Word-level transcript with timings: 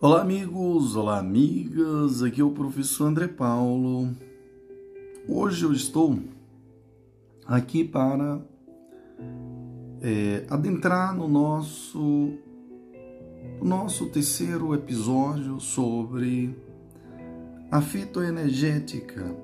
Olá, 0.00 0.20
amigos, 0.20 0.94
olá, 0.94 1.18
amigas. 1.18 2.22
Aqui 2.22 2.40
é 2.40 2.44
o 2.44 2.52
professor 2.52 3.06
André 3.06 3.26
Paulo. 3.26 4.14
Hoje 5.26 5.64
eu 5.64 5.72
estou 5.72 6.20
aqui 7.44 7.82
para 7.82 8.40
é, 10.00 10.46
adentrar 10.48 11.16
no 11.16 11.26
nosso, 11.26 12.32
nosso 13.60 14.06
terceiro 14.06 14.72
episódio 14.72 15.58
sobre 15.58 16.56
a 17.68 17.80
fitoenergética. 17.80 19.34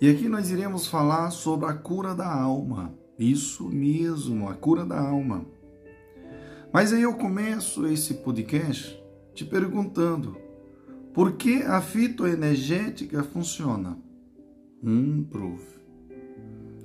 E 0.00 0.10
aqui 0.10 0.28
nós 0.28 0.50
iremos 0.50 0.88
falar 0.88 1.30
sobre 1.30 1.66
a 1.66 1.72
cura 1.72 2.16
da 2.16 2.34
alma. 2.34 2.92
Isso 3.16 3.68
mesmo, 3.68 4.48
a 4.48 4.54
cura 4.54 4.84
da 4.84 4.98
alma. 4.98 5.46
Mas 6.72 6.92
aí 6.92 7.02
eu 7.02 7.14
começo 7.14 7.86
esse 7.86 8.14
podcast 8.14 9.03
te 9.34 9.44
perguntando: 9.44 10.36
por 11.12 11.32
que 11.36 11.62
a 11.62 11.80
fitoenergética 11.80 13.22
funciona? 13.22 13.98
Hum, 14.82 15.24
prof. 15.24 15.64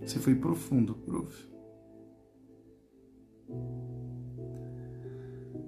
Você 0.01 0.19
foi 0.19 0.35
profundo, 0.35 0.95
prof. 0.95 1.49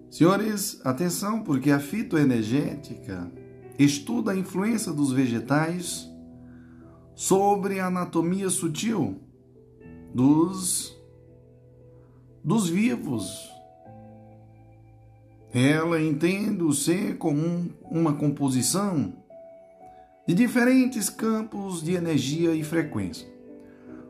Senhores, 0.09 0.81
atenção, 0.83 1.43
porque 1.43 1.71
a 1.71 1.79
fitoenergética 1.79 3.31
estuda 3.79 4.31
a 4.31 4.35
influência 4.35 4.91
dos 4.91 5.11
vegetais 5.11 6.09
sobre 7.15 7.79
a 7.79 7.87
anatomia 7.87 8.49
sutil 8.49 9.21
dos, 10.13 10.95
dos 12.43 12.67
vivos, 12.69 13.50
ela 15.53 16.01
entende 16.01 16.63
o 16.63 16.71
ser 16.71 17.17
como 17.17 17.69
uma 17.89 18.13
composição 18.13 19.13
de 20.25 20.33
diferentes 20.33 21.09
campos 21.09 21.83
de 21.83 21.93
energia 21.93 22.53
e 22.53 22.63
frequência. 22.63 23.27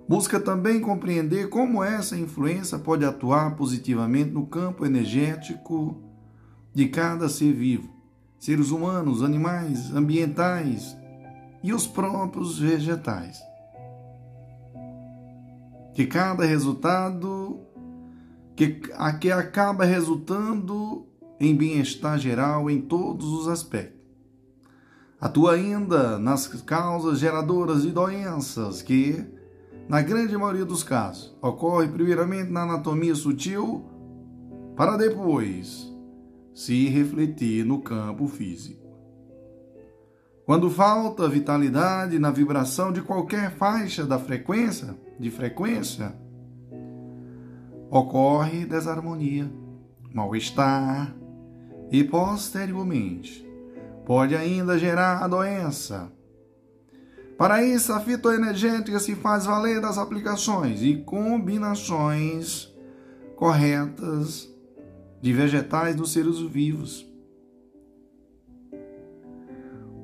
Busca 0.07 0.39
também 0.39 0.79
compreender 0.79 1.49
como 1.49 1.83
essa 1.83 2.17
influência 2.17 2.77
pode 2.77 3.05
atuar 3.05 3.55
positivamente 3.55 4.29
no 4.29 4.45
campo 4.45 4.85
energético 4.85 6.03
de 6.73 6.89
cada 6.89 7.27
ser 7.27 7.53
vivo, 7.53 7.89
seres 8.37 8.71
humanos, 8.71 9.23
animais, 9.23 9.93
ambientais 9.95 10.95
e 11.63 11.73
os 11.73 11.87
próprios 11.87 12.59
vegetais. 12.59 13.41
Que 15.93 16.05
cada 16.05 16.45
resultado 16.45 17.59
que, 18.55 18.81
que 19.19 19.31
acaba 19.31 19.85
resultando 19.85 21.07
em 21.41 21.55
bem-estar 21.55 22.19
geral 22.19 22.69
em 22.69 22.79
todos 22.79 23.25
os 23.25 23.47
aspectos. 23.47 23.99
Atua 25.19 25.55
ainda 25.55 26.19
nas 26.19 26.45
causas 26.47 27.17
geradoras 27.17 27.81
de 27.81 27.91
doenças 27.91 28.83
que, 28.83 29.25
na 29.89 30.03
grande 30.03 30.37
maioria 30.37 30.65
dos 30.65 30.83
casos, 30.83 31.35
ocorre 31.41 31.87
primeiramente 31.87 32.51
na 32.51 32.61
anatomia 32.61 33.15
sutil 33.15 33.83
para 34.75 34.95
depois 34.97 35.91
se 36.53 36.87
refletir 36.89 37.65
no 37.65 37.81
campo 37.81 38.27
físico. 38.27 38.85
Quando 40.45 40.69
falta 40.69 41.27
vitalidade 41.27 42.19
na 42.19 42.29
vibração 42.29 42.91
de 42.91 43.01
qualquer 43.01 43.51
faixa 43.51 44.05
da 44.05 44.19
frequência, 44.19 44.95
de 45.19 45.31
frequência, 45.31 46.15
ocorre 47.89 48.65
desarmonia, 48.65 49.51
mal-estar, 50.13 51.15
e 51.91 52.03
posteriormente 52.03 53.45
pode 54.05 54.35
ainda 54.35 54.79
gerar 54.79 55.23
a 55.23 55.27
doença. 55.27 56.11
Para 57.37 57.63
isso, 57.63 57.91
a 57.91 57.99
fitoenergética 57.99 58.99
se 58.99 59.15
faz 59.15 59.45
valer 59.45 59.81
das 59.81 59.97
aplicações 59.97 60.81
e 60.81 60.97
combinações 60.97 62.71
corretas 63.35 64.47
de 65.21 65.33
vegetais 65.33 65.95
dos 65.95 66.13
seres 66.13 66.39
vivos, 66.39 67.07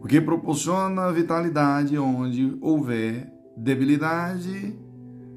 o 0.01 0.07
que 0.07 0.19
proporciona 0.19 1.11
vitalidade 1.11 1.97
onde 1.97 2.57
houver 2.61 3.31
debilidade, 3.55 4.75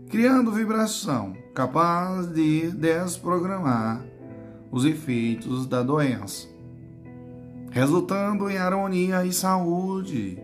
criando 0.08 0.52
vibração 0.52 1.34
capaz 1.54 2.26
de 2.28 2.70
desprogramar 2.70 4.09
os 4.70 4.84
efeitos 4.84 5.66
da 5.66 5.82
doença, 5.82 6.48
resultando 7.70 8.48
em 8.48 8.56
harmonia 8.56 9.24
e 9.24 9.32
saúde. 9.32 10.42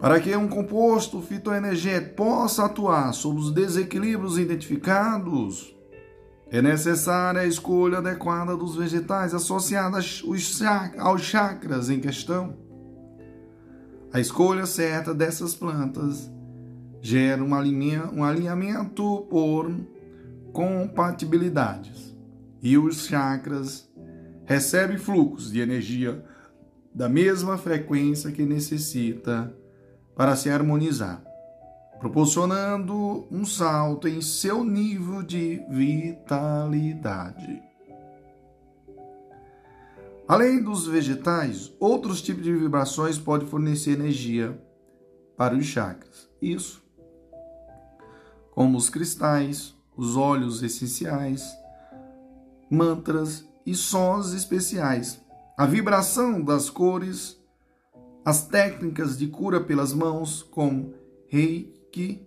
Para 0.00 0.18
que 0.18 0.34
um 0.34 0.48
composto 0.48 1.20
fitoenergético 1.20 2.16
possa 2.16 2.64
atuar 2.64 3.12
sobre 3.12 3.40
os 3.40 3.52
desequilíbrios 3.52 4.36
identificados, 4.38 5.76
é 6.50 6.60
necessária 6.60 7.40
a 7.40 7.46
escolha 7.46 7.98
adequada 7.98 8.56
dos 8.56 8.76
vegetais 8.76 9.32
associados 9.32 10.22
aos 10.98 11.22
chakras 11.22 11.88
em 11.88 12.00
questão. 12.00 12.56
A 14.12 14.20
escolha 14.20 14.66
certa 14.66 15.14
dessas 15.14 15.54
plantas 15.54 16.30
gera 17.00 17.42
um 17.42 17.54
alinhamento 18.24 19.26
por 19.30 19.72
compatibilidades 20.52 22.16
e 22.62 22.78
os 22.78 23.06
chakras 23.06 23.90
recebem 24.44 24.98
fluxos 24.98 25.50
de 25.50 25.60
energia 25.60 26.24
da 26.94 27.08
mesma 27.08 27.56
frequência 27.56 28.30
que 28.30 28.44
necessita 28.44 29.52
para 30.14 30.36
se 30.36 30.50
harmonizar, 30.50 31.24
proporcionando 31.98 33.26
um 33.30 33.44
salto 33.44 34.06
em 34.06 34.20
seu 34.20 34.62
nível 34.62 35.22
de 35.22 35.62
vitalidade. 35.70 37.62
Além 40.28 40.62
dos 40.62 40.86
vegetais, 40.86 41.74
outros 41.80 42.22
tipos 42.22 42.44
de 42.44 42.54
vibrações 42.54 43.18
podem 43.18 43.48
fornecer 43.48 43.92
energia 43.92 44.58
para 45.36 45.56
os 45.56 45.66
chakras. 45.66 46.30
Isso, 46.40 46.82
como 48.52 48.78
os 48.78 48.88
cristais, 48.88 49.74
os 49.96 50.16
óleos 50.16 50.62
essenciais, 50.62 51.52
mantras 52.70 53.46
e 53.64 53.74
sons 53.74 54.32
especiais, 54.32 55.20
a 55.56 55.66
vibração 55.66 56.42
das 56.42 56.70
cores, 56.70 57.40
as 58.24 58.46
técnicas 58.46 59.18
de 59.18 59.28
cura 59.28 59.60
pelas 59.60 59.92
mãos, 59.92 60.42
como 60.42 60.94
reiki, 61.28 62.26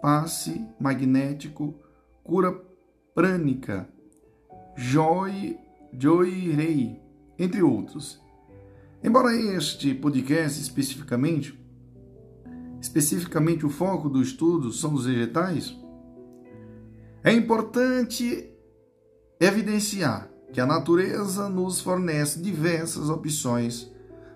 passe 0.00 0.66
magnético, 0.78 1.74
cura 2.22 2.52
prânica, 3.14 3.88
joy, 4.76 5.58
joy 5.92 7.00
entre 7.38 7.62
outros. 7.62 8.20
Embora 9.02 9.34
este 9.34 9.94
podcast 9.94 10.60
especificamente 10.60 11.66
especificamente 12.80 13.66
o 13.66 13.70
foco 13.70 14.08
do 14.08 14.22
estudo 14.22 14.72
são 14.72 14.94
os 14.94 15.06
vegetais, 15.06 15.76
é 17.26 17.32
importante 17.32 18.48
evidenciar 19.40 20.30
que 20.52 20.60
a 20.60 20.64
natureza 20.64 21.48
nos 21.48 21.80
fornece 21.80 22.40
diversas 22.40 23.10
opções 23.10 23.90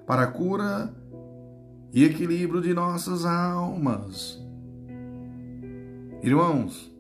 para 0.04 0.22
a 0.22 0.26
cura 0.26 0.92
e 1.92 2.02
equilíbrio 2.02 2.60
de 2.60 2.74
nossas 2.74 3.24
almas. 3.24 4.42
Irmãos, 6.20 6.92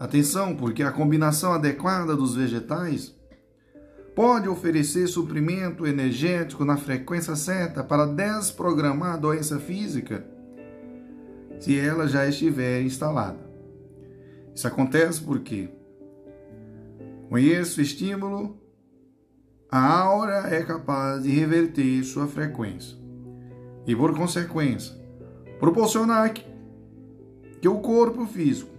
atenção, 0.00 0.56
porque 0.56 0.82
a 0.82 0.90
combinação 0.90 1.52
adequada 1.52 2.16
dos 2.16 2.34
vegetais 2.34 3.14
pode 4.16 4.48
oferecer 4.48 5.08
suprimento 5.08 5.86
energético 5.86 6.64
na 6.64 6.78
frequência 6.78 7.36
certa 7.36 7.84
para 7.84 8.06
desprogramar 8.06 9.16
a 9.16 9.18
doença 9.18 9.58
física 9.58 10.24
se 11.60 11.78
ela 11.78 12.08
já 12.08 12.26
estiver 12.26 12.80
instalada. 12.80 13.47
Isso 14.58 14.66
acontece 14.66 15.22
porque, 15.22 15.68
com 17.28 17.38
esse 17.38 17.80
estímulo, 17.80 18.60
a 19.70 20.00
aura 20.00 20.52
é 20.52 20.64
capaz 20.64 21.22
de 21.22 21.30
reverter 21.30 22.02
sua 22.02 22.26
frequência 22.26 22.98
e, 23.86 23.94
por 23.94 24.16
consequência, 24.16 24.96
proporcionar 25.60 26.32
que, 26.32 26.44
que 27.60 27.68
o 27.68 27.78
corpo 27.78 28.26
físico 28.26 28.72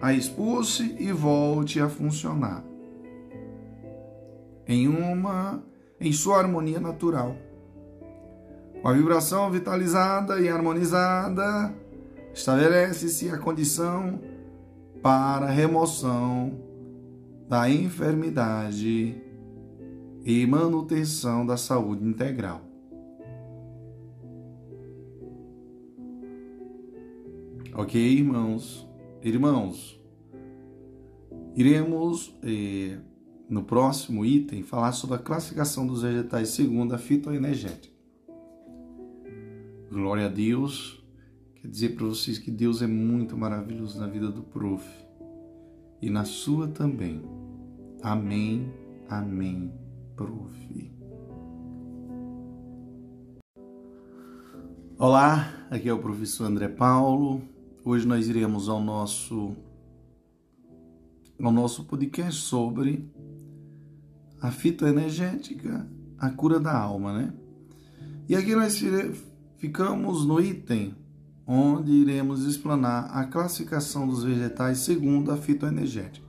a 0.00 0.12
expulse 0.12 0.94
e 1.00 1.10
volte 1.10 1.80
a 1.80 1.88
funcionar 1.88 2.62
em 4.68 4.86
uma 4.86 5.64
em 6.00 6.12
sua 6.12 6.38
harmonia 6.38 6.78
natural. 6.78 7.36
Com 8.80 8.86
a 8.86 8.92
vibração 8.92 9.50
vitalizada 9.50 10.38
e 10.38 10.48
harmonizada, 10.48 11.74
Estabelece-se 12.34 13.30
a 13.30 13.38
condição 13.38 14.20
para 15.04 15.50
remoção 15.50 16.58
da 17.46 17.68
enfermidade 17.68 19.14
e 20.24 20.46
manutenção 20.46 21.44
da 21.44 21.58
saúde 21.58 22.02
integral. 22.02 22.62
Ok, 27.74 28.00
irmãos? 28.00 28.88
Irmãos, 29.22 30.02
iremos 31.54 32.34
eh, 32.42 32.96
no 33.46 33.62
próximo 33.62 34.24
item 34.24 34.62
falar 34.62 34.92
sobre 34.92 35.16
a 35.16 35.18
classificação 35.18 35.86
dos 35.86 36.00
vegetais 36.00 36.48
segundo 36.48 36.94
a 36.94 36.98
fitoenergética. 36.98 37.94
Glória 39.90 40.24
a 40.24 40.30
Deus. 40.30 41.03
Quer 41.64 41.70
dizer 41.70 41.88
para 41.96 42.04
vocês 42.04 42.36
que 42.36 42.50
Deus 42.50 42.82
é 42.82 42.86
muito 42.86 43.38
maravilhoso 43.38 43.98
na 43.98 44.06
vida 44.06 44.30
do 44.30 44.42
prof 44.42 44.86
e 46.02 46.10
na 46.10 46.26
sua 46.26 46.68
também. 46.68 47.22
Amém, 48.02 48.70
amém, 49.08 49.72
prof. 50.14 50.92
Olá, 54.98 55.66
aqui 55.70 55.88
é 55.88 55.94
o 55.94 55.98
professor 55.98 56.44
André 56.44 56.68
Paulo. 56.68 57.40
Hoje 57.82 58.06
nós 58.06 58.28
iremos 58.28 58.68
ao 58.68 58.82
nosso 58.82 59.56
ao 61.42 61.50
nosso 61.50 61.84
podcast 61.84 62.42
sobre 62.42 63.10
a 64.38 64.50
fitoenergética, 64.50 65.88
a 66.18 66.28
cura 66.28 66.60
da 66.60 66.76
alma, 66.76 67.18
né? 67.18 67.32
E 68.28 68.36
aqui 68.36 68.54
nós 68.54 68.78
ficamos 69.56 70.26
no 70.26 70.38
item 70.38 71.02
onde 71.46 71.92
iremos 71.92 72.44
explanar 72.44 73.10
a 73.12 73.24
classificação 73.24 74.06
dos 74.06 74.24
vegetais 74.24 74.78
segundo 74.78 75.30
a 75.30 75.36
fitoenergética. 75.36 76.26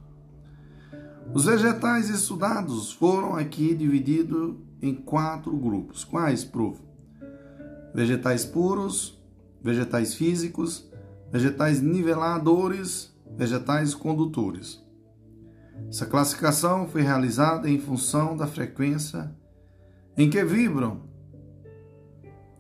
Os 1.34 1.46
vegetais 1.46 2.10
estudados 2.10 2.92
foram 2.92 3.36
aqui 3.36 3.74
divididos 3.74 4.56
em 4.82 4.94
quatro 4.94 5.56
grupos. 5.58 6.04
Quais, 6.04 6.44
prof? 6.44 6.80
Vegetais 7.94 8.46
puros, 8.46 9.20
vegetais 9.62 10.14
físicos, 10.14 10.90
vegetais 11.32 11.82
niveladores, 11.82 13.14
vegetais 13.38 13.96
condutores. 13.96 14.84
Essa 15.90 16.06
classificação 16.06 16.88
foi 16.88 17.02
realizada 17.02 17.70
em 17.70 17.80
função 17.80 18.38
da 18.38 18.48
frequência 18.48 19.34
em 20.18 20.30
que 20.30 20.44
vibram 20.44 21.02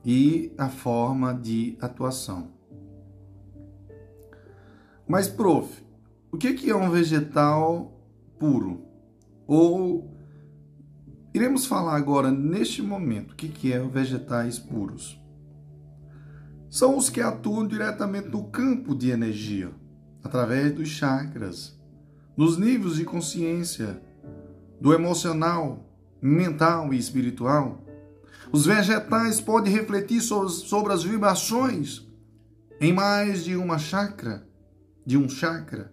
e 0.05 0.53
a 0.57 0.69
forma 0.69 1.33
de 1.33 1.75
atuação. 1.81 2.51
Mas, 5.07 5.27
prof, 5.27 5.83
o 6.31 6.37
que 6.37 6.69
é 6.69 6.75
um 6.75 6.89
vegetal 6.89 7.99
puro? 8.37 8.83
Ou 9.47 10.11
iremos 11.33 11.65
falar 11.65 11.95
agora, 11.95 12.31
neste 12.31 12.81
momento, 12.81 13.31
o 13.31 13.35
que 13.35 13.73
é 13.73 13.79
vegetais 13.79 14.59
puros? 14.59 15.19
São 16.69 16.97
os 16.97 17.09
que 17.09 17.21
atuam 17.21 17.67
diretamente 17.67 18.27
no 18.29 18.45
campo 18.45 18.93
de 18.93 19.09
energia, 19.09 19.71
através 20.23 20.73
dos 20.73 20.89
chakras, 20.89 21.79
nos 22.35 22.57
níveis 22.57 22.95
de 22.95 23.05
consciência, 23.05 24.01
do 24.81 24.93
emocional, 24.93 25.89
mental 26.21 26.93
e 26.93 26.97
espiritual, 26.97 27.84
os 28.55 28.65
vegetais 28.65 29.41
podem 29.41 29.73
refletir 29.73 30.21
sobre 30.21 30.93
as 30.93 31.03
vibrações 31.03 32.07
em 32.79 32.93
mais 32.93 33.43
de 33.43 33.53
uma 33.53 33.77
chakra, 33.77 34.47
de 35.05 35.17
um 35.17 35.27
chakra, 35.27 35.91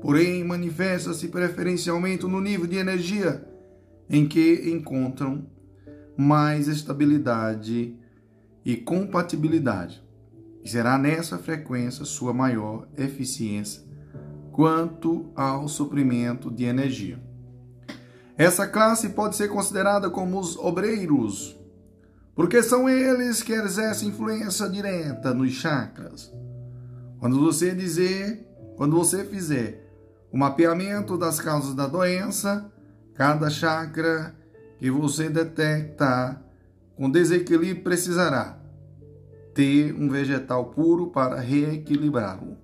porém 0.00 0.42
manifesta-se 0.42 1.28
preferencialmente 1.28 2.24
no 2.24 2.40
nível 2.40 2.66
de 2.66 2.76
energia 2.76 3.46
em 4.08 4.26
que 4.26 4.70
encontram 4.70 5.50
mais 6.16 6.66
estabilidade 6.66 7.94
e 8.64 8.74
compatibilidade. 8.74 10.02
Será 10.64 10.96
nessa 10.96 11.36
frequência 11.36 12.06
sua 12.06 12.32
maior 12.32 12.88
eficiência 12.96 13.82
quanto 14.50 15.30
ao 15.36 15.68
suprimento 15.68 16.50
de 16.50 16.64
energia. 16.64 17.22
Essa 18.34 18.66
classe 18.66 19.10
pode 19.10 19.36
ser 19.36 19.48
considerada 19.48 20.08
como 20.08 20.40
os 20.40 20.56
obreiros 20.56 21.57
porque 22.38 22.62
são 22.62 22.88
eles 22.88 23.42
que 23.42 23.52
exercem 23.52 24.10
influência 24.10 24.68
direta 24.68 25.34
nos 25.34 25.50
chakras. 25.50 26.32
Quando 27.18 27.40
você 27.40 27.74
dizer, 27.74 28.48
quando 28.76 28.96
você 28.96 29.24
fizer 29.24 29.84
o 30.30 30.38
mapeamento 30.38 31.18
das 31.18 31.40
causas 31.40 31.74
da 31.74 31.88
doença, 31.88 32.72
cada 33.12 33.50
chakra 33.50 34.36
que 34.78 34.88
você 34.88 35.28
detectar 35.28 36.40
com 36.94 37.10
desequilíbrio 37.10 37.82
precisará 37.82 38.56
ter 39.52 39.92
um 39.92 40.08
vegetal 40.08 40.66
puro 40.66 41.08
para 41.08 41.40
reequilibrá-lo. 41.40 42.56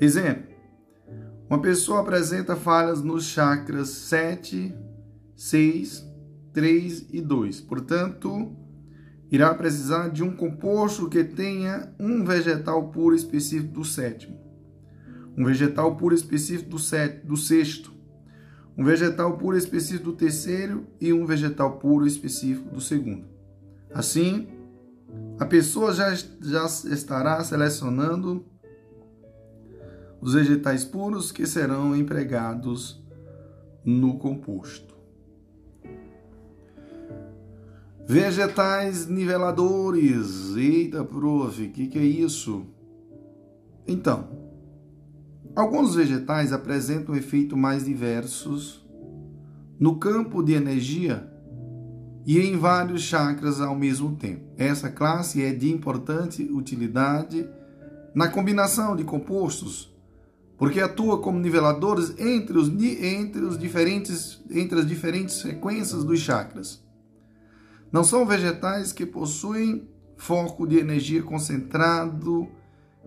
Exemplo: 0.00 0.52
uma 1.48 1.62
pessoa 1.62 2.00
apresenta 2.00 2.56
falhas 2.56 3.00
nos 3.00 3.26
chakras 3.26 3.90
7, 3.90 4.74
6, 5.36 6.11
3 6.52 7.08
e 7.12 7.20
2. 7.20 7.60
Portanto, 7.62 8.54
irá 9.30 9.54
precisar 9.54 10.08
de 10.08 10.22
um 10.22 10.34
composto 10.34 11.08
que 11.08 11.24
tenha 11.24 11.92
um 11.98 12.24
vegetal 12.24 12.88
puro 12.88 13.14
específico 13.14 13.72
do 13.72 13.84
sétimo, 13.84 14.38
um 15.36 15.44
vegetal 15.44 15.96
puro 15.96 16.14
específico 16.14 16.70
do, 16.70 16.78
sétimo, 16.78 17.28
do 17.28 17.36
sexto, 17.36 17.92
um 18.76 18.84
vegetal 18.84 19.36
puro 19.36 19.56
específico 19.56 20.04
do 20.04 20.12
terceiro 20.12 20.86
e 21.00 21.12
um 21.12 21.24
vegetal 21.24 21.78
puro 21.78 22.06
específico 22.06 22.68
do 22.68 22.80
segundo. 22.80 23.24
Assim, 23.92 24.48
a 25.38 25.44
pessoa 25.44 25.92
já, 25.92 26.14
já 26.14 26.66
estará 26.90 27.42
selecionando 27.42 28.46
os 30.20 30.34
vegetais 30.34 30.84
puros 30.84 31.32
que 31.32 31.46
serão 31.46 31.96
empregados 31.96 33.02
no 33.84 34.18
composto. 34.18 34.91
Vegetais 38.06 39.06
niveladores. 39.06 40.56
Eita, 40.56 41.04
prof, 41.04 41.62
o 41.62 41.70
que, 41.70 41.86
que 41.86 41.98
é 41.98 42.04
isso? 42.04 42.66
Então, 43.86 44.28
alguns 45.54 45.94
vegetais 45.94 46.52
apresentam 46.52 47.14
efeitos 47.14 47.58
mais 47.58 47.84
diversos 47.84 48.84
no 49.78 49.96
campo 49.96 50.42
de 50.42 50.52
energia 50.52 51.28
e 52.26 52.38
em 52.38 52.56
vários 52.56 53.02
chakras 53.02 53.60
ao 53.60 53.74
mesmo 53.74 54.16
tempo. 54.16 54.52
Essa 54.56 54.90
classe 54.90 55.42
é 55.42 55.52
de 55.52 55.72
importante 55.72 56.42
utilidade 56.42 57.48
na 58.14 58.28
combinação 58.28 58.94
de 58.94 59.04
compostos, 59.04 59.92
porque 60.56 60.80
atua 60.80 61.18
como 61.18 61.38
niveladores 61.38 62.14
entre 62.18 62.58
os, 62.58 62.68
entre 62.68 63.42
os 63.42 63.58
diferentes 63.58 64.40
entre 64.50 64.80
as 64.80 64.86
diferentes 64.86 65.36
sequências 65.36 66.04
dos 66.04 66.20
chakras. 66.20 66.81
Não 67.92 68.02
são 68.02 68.24
vegetais 68.24 68.90
que 68.90 69.04
possuem 69.04 69.86
foco 70.16 70.66
de 70.66 70.78
energia 70.78 71.22
concentrado 71.22 72.48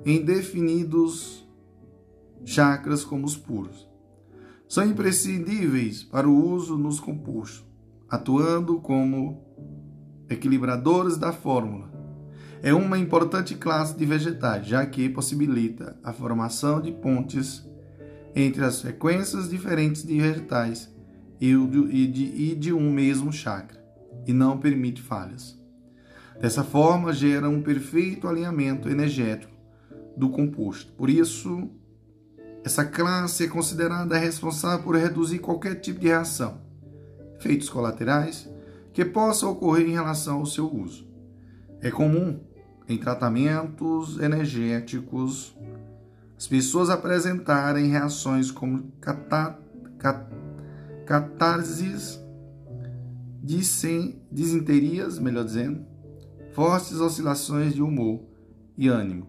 em 0.06 0.24
definidos 0.24 1.44
chakras 2.46 3.04
como 3.04 3.26
os 3.26 3.36
puros. 3.36 3.90
São 4.70 4.86
imprescindíveis 4.86 6.04
para 6.04 6.30
o 6.30 6.52
uso 6.52 6.78
nos 6.78 7.00
compostos, 7.00 7.66
atuando 8.08 8.80
como 8.80 9.44
equilibradores 10.30 11.18
da 11.18 11.34
fórmula. 11.34 11.92
É 12.62 12.72
uma 12.72 13.00
importante 13.00 13.56
classe 13.56 13.98
de 13.98 14.06
vegetais, 14.06 14.68
já 14.68 14.86
que 14.86 15.10
possibilita 15.10 15.98
a 16.04 16.14
formação 16.14 16.80
de 16.80 16.92
pontes 16.92 17.68
entre 18.36 18.64
as 18.64 18.82
frequências 18.82 19.50
diferentes 19.50 20.04
de 20.04 20.20
vegetais 20.20 20.94
e 21.42 21.56
de, 21.56 22.24
e 22.24 22.56
de 22.56 22.72
um 22.72 22.92
mesmo 22.92 23.34
chakra 23.34 23.85
e 24.26 24.34
não 24.34 24.58
permite 24.58 25.02
falhas. 25.02 25.58
Dessa 26.40 26.64
forma, 26.64 27.14
gera 27.14 27.50
um 27.50 27.62
perfeito 27.62 28.28
alinhamento 28.28 28.90
energético 28.90 29.54
do 30.18 30.30
composto. 30.30 30.92
Por 30.94 31.10
isso, 31.10 31.70
essa 32.64 32.84
classe 32.84 33.46
é 33.46 33.48
considerada 33.48 34.18
responsável 34.18 34.84
por 34.84 34.96
reduzir 34.96 35.40
qualquer 35.40 35.76
tipo 35.76 36.00
de 36.00 36.08
reação, 36.08 36.60
efeitos 37.40 37.70
colaterais 37.70 38.50
que 38.92 39.06
possa 39.06 39.48
ocorrer 39.48 39.88
em 39.88 39.94
relação 39.94 40.40
ao 40.40 40.46
seu 40.46 40.74
uso. 40.74 41.08
É 41.82 41.92
comum 41.92 42.40
em 42.88 42.98
tratamentos 42.98 44.20
energéticos 44.20 45.56
as 46.38 46.48
pessoas 46.48 46.90
apresentarem 46.90 47.88
reações 47.88 48.52
como 48.52 48.92
catá, 49.00 49.58
cat, 49.98 50.26
catarses 53.46 54.16
disenterias, 54.32 55.20
melhor 55.20 55.46
dizendo, 55.46 55.86
fortes 56.54 57.00
oscilações 57.00 57.74
de 57.74 57.82
humor 57.82 58.22
e 58.78 58.88
ânimo, 58.88 59.28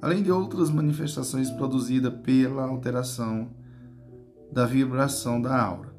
além 0.00 0.22
de 0.22 0.32
outras 0.32 0.70
manifestações 0.70 1.50
produzidas 1.50 2.12
pela 2.22 2.64
alteração 2.64 3.50
da 4.50 4.64
vibração 4.64 5.40
da 5.40 5.60
aura. 5.60 5.94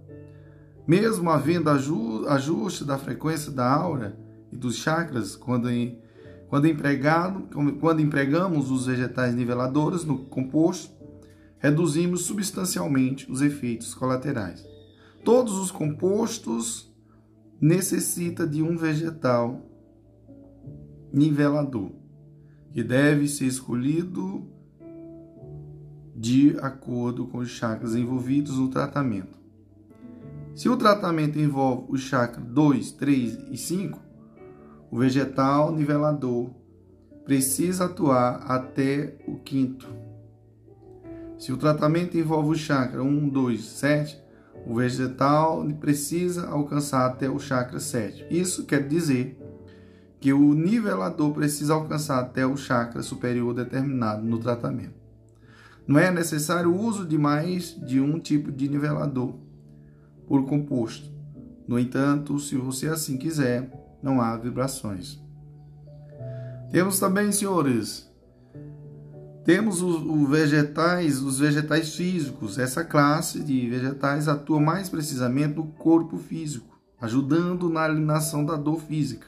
Mesmo 0.88 1.30
havendo 1.30 1.70
ajuste 1.70 2.84
da 2.84 2.98
frequência 2.98 3.52
da 3.52 3.72
aura 3.72 4.18
e 4.52 4.58
dos 4.58 4.76
chakras, 4.78 5.36
quando, 5.36 5.70
em, 5.70 6.00
quando, 6.48 6.68
empregado, 6.68 7.48
quando 7.80 8.02
empregamos 8.02 8.72
os 8.72 8.88
vegetais 8.88 9.36
niveladores 9.36 10.04
no 10.04 10.18
composto, 10.26 10.92
reduzimos 11.60 12.22
substancialmente 12.24 13.32
os 13.32 13.42
efeitos 13.42 13.94
colaterais. 13.94 14.66
Todos 15.24 15.60
os 15.60 15.70
compostos 15.70 16.89
necessitam 17.60 18.48
de 18.48 18.64
um 18.64 18.78
vegetal 18.78 19.62
nivelador, 21.12 21.92
que 22.72 22.84
deve 22.84 23.28
ser 23.28 23.46
escolhido 23.46 24.48
de 26.16 26.58
acordo 26.62 27.28
com 27.28 27.40
os 27.40 27.50
chakras 27.50 27.96
envolvidos 27.96 28.58
no 28.58 28.70
tratamento. 28.70 29.40
Se 30.54 30.68
o 30.68 30.76
tratamento 30.76 31.40
envolve 31.40 31.86
os 31.90 32.02
chakras 32.02 32.46
2, 32.46 32.92
3 32.92 33.38
e 33.52 33.58
5, 33.58 34.00
o 34.92 34.98
vegetal 34.98 35.74
nivelador 35.74 36.52
precisa 37.24 37.86
atuar 37.86 38.44
até 38.52 39.18
o 39.28 39.38
quinto. 39.38 39.88
Se 41.38 41.54
o 41.54 41.58
tratamento 41.58 42.18
envolve 42.18 42.50
o 42.50 42.56
chakra 42.56 43.02
1, 43.02 43.30
2, 43.30 43.64
7, 43.64 44.22
o 44.66 44.76
vegetal 44.76 45.66
precisa 45.80 46.48
alcançar 46.48 47.06
até 47.06 47.30
o 47.30 47.40
chakra 47.40 47.80
7. 47.80 48.28
Isso 48.30 48.66
quer 48.66 48.88
dizer 48.88 49.38
que 50.20 50.34
o 50.34 50.54
nivelador 50.54 51.32
precisa 51.34 51.74
alcançar 51.74 52.20
até 52.20 52.46
o 52.46 52.58
chakra 52.58 53.02
superior 53.02 53.54
determinado 53.54 54.24
no 54.26 54.38
tratamento. 54.38 55.00
Não 55.88 56.00
é 56.00 56.12
necessário 56.12 56.72
o 56.72 56.80
uso 56.80 57.06
de 57.06 57.18
mais 57.18 57.76
de 57.86 58.00
um 58.00 58.20
tipo 58.20 58.52
de 58.52 58.68
nivelador 58.68 59.34
por 60.28 60.46
composto. 60.46 61.10
No 61.68 61.80
entanto, 61.80 62.38
se 62.40 62.56
você 62.56 62.88
assim 62.88 63.18
quiser, 63.18 63.72
não 64.02 64.22
há 64.22 64.36
vibrações. 64.38 65.20
Temos 66.72 67.00
também, 67.00 67.32
senhores, 67.32 68.09
temos 69.50 69.82
os 69.82 70.30
vegetais, 70.30 71.24
os 71.24 71.40
vegetais 71.40 71.96
físicos. 71.96 72.60
Essa 72.60 72.86
classe 72.86 73.44
de 73.44 73.68
vegetais 73.68 74.28
atua 74.28 74.60
mais 74.60 74.90
precisamente 74.90 75.56
no 75.56 75.66
corpo 75.66 76.20
físico, 76.20 76.80
ajudando 77.02 77.68
na 77.68 77.84
eliminação 77.90 78.46
da 78.46 78.56
dor 78.56 78.80
física. 78.80 79.26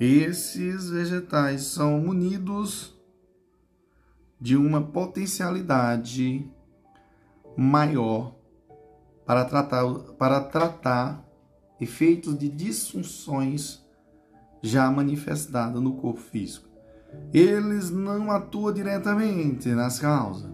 Esses 0.00 0.88
vegetais 0.88 1.60
são 1.64 2.00
munidos 2.00 2.98
de 4.40 4.56
uma 4.56 4.80
potencialidade 4.80 6.50
maior 7.54 8.34
para 9.26 9.44
tratar, 9.44 9.84
para 10.16 10.40
tratar 10.40 11.22
efeitos 11.78 12.38
de 12.38 12.48
disfunções 12.48 13.84
já 14.62 14.90
manifestadas 14.90 15.82
no 15.82 15.96
corpo 15.96 16.20
físico. 16.20 16.71
Eles 17.32 17.90
não 17.90 18.30
atuam 18.30 18.72
diretamente 18.72 19.68
nas 19.70 19.98
causas, 19.98 20.50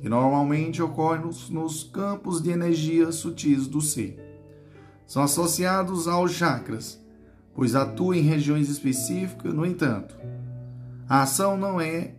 que 0.00 0.08
normalmente 0.08 0.80
ocorrem 0.80 1.26
nos, 1.26 1.50
nos 1.50 1.84
campos 1.84 2.40
de 2.40 2.50
energia 2.50 3.12
sutis 3.12 3.66
do 3.66 3.80
ser. 3.80 4.18
São 5.06 5.22
associados 5.22 6.08
aos 6.08 6.32
chakras, 6.32 6.98
pois 7.54 7.74
atuam 7.74 8.14
em 8.14 8.22
regiões 8.22 8.70
específicas, 8.70 9.52
no 9.52 9.66
entanto. 9.66 10.16
A 11.08 11.22
ação 11.22 11.56
não 11.56 11.80
é 11.80 12.14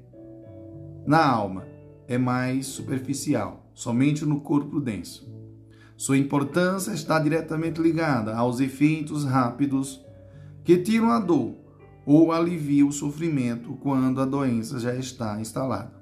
na 1.06 1.26
alma, 1.26 1.66
é 2.08 2.18
mais 2.18 2.68
superficial, 2.68 3.66
somente 3.74 4.26
no 4.26 4.42
corpo 4.42 4.80
denso. 4.80 5.28
Sua 5.98 6.18
importância 6.18 6.92
está 6.92 7.20
diretamente 7.20 7.82
ligada 7.82 8.36
aos 8.36 8.60
efeitos 8.60 9.26
rápidos 9.26 10.00
que 10.64 10.78
tiram 10.78 11.12
a 11.12 11.20
dor 11.20 11.56
ou 12.12 12.32
aliviam 12.32 12.88
o 12.88 12.92
sofrimento 12.92 13.78
quando 13.84 14.20
a 14.20 14.26
doença 14.26 14.80
já 14.80 14.96
está 14.96 15.40
instalada. 15.40 15.94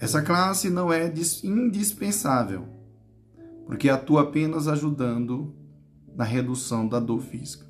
Essa 0.00 0.20
classe 0.20 0.68
não 0.68 0.92
é 0.92 1.06
indispensável, 1.44 2.66
porque 3.66 3.88
atua 3.88 4.22
apenas 4.22 4.66
ajudando 4.66 5.54
na 6.16 6.24
redução 6.24 6.88
da 6.88 6.98
dor 6.98 7.20
física. 7.20 7.64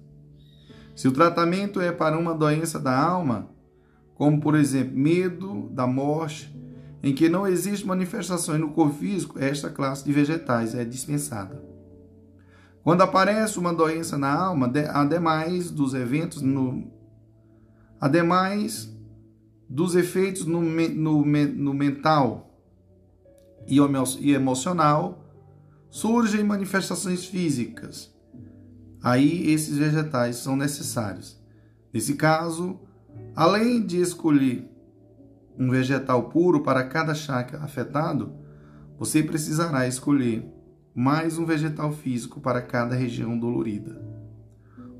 Se 0.97 1.09
o 1.09 1.13
tratamento 1.13 1.79
é 1.79 1.93
para 1.93 2.17
uma 2.17 2.35
doença 2.35 2.81
da 2.81 2.99
alma, 2.99 3.51
como 4.15 4.41
por 4.41 4.55
exemplo 4.55 4.97
medo 4.97 5.69
da 5.75 5.87
morte, 5.87 6.59
em 7.03 7.15
que 7.15 7.29
não 7.29 7.47
existe 7.47 7.87
manifestações 7.87 8.59
no 8.59 8.71
corpo 8.71 8.95
físico, 8.95 9.39
esta 9.39 9.69
classe 9.69 10.07
de 10.07 10.13
vegetais 10.13 10.75
é 10.75 10.87
dispensada. 10.87 11.63
Quando 12.83 13.03
aparece 13.03 13.59
uma 13.59 13.75
doença 13.75 14.17
na 14.17 14.33
alma, 14.33 14.73
ademais 14.91 15.71
dos 15.71 15.93
eventos 15.93 16.41
no 16.41 16.99
ademais 18.01 18.91
dos 19.69 19.95
efeitos 19.95 20.47
no, 20.47 20.61
no, 20.63 21.25
no 21.25 21.75
mental 21.75 22.51
e 23.67 24.33
emocional, 24.33 25.25
surgem 25.91 26.43
manifestações 26.43 27.25
físicas. 27.25 28.13
Aí 29.03 29.51
esses 29.51 29.77
vegetais 29.77 30.37
são 30.37 30.57
necessários. 30.57 31.41
Nesse 31.93 32.15
caso, 32.15 32.81
além 33.35 33.85
de 33.85 34.01
escolher 34.01 34.69
um 35.59 35.71
vegetal 35.71 36.31
puro 36.31 36.63
para 36.63 36.85
cada 36.85 37.15
chakra 37.15 37.61
afetado, 37.63 38.33
você 38.99 39.23
precisará 39.23 39.87
escolher 39.87 40.45
mais 40.95 41.39
um 41.39 41.45
vegetal 41.45 41.93
físico 41.93 42.41
para 42.41 42.61
cada 42.61 42.95
região 42.95 43.39
dolorida, 43.39 44.03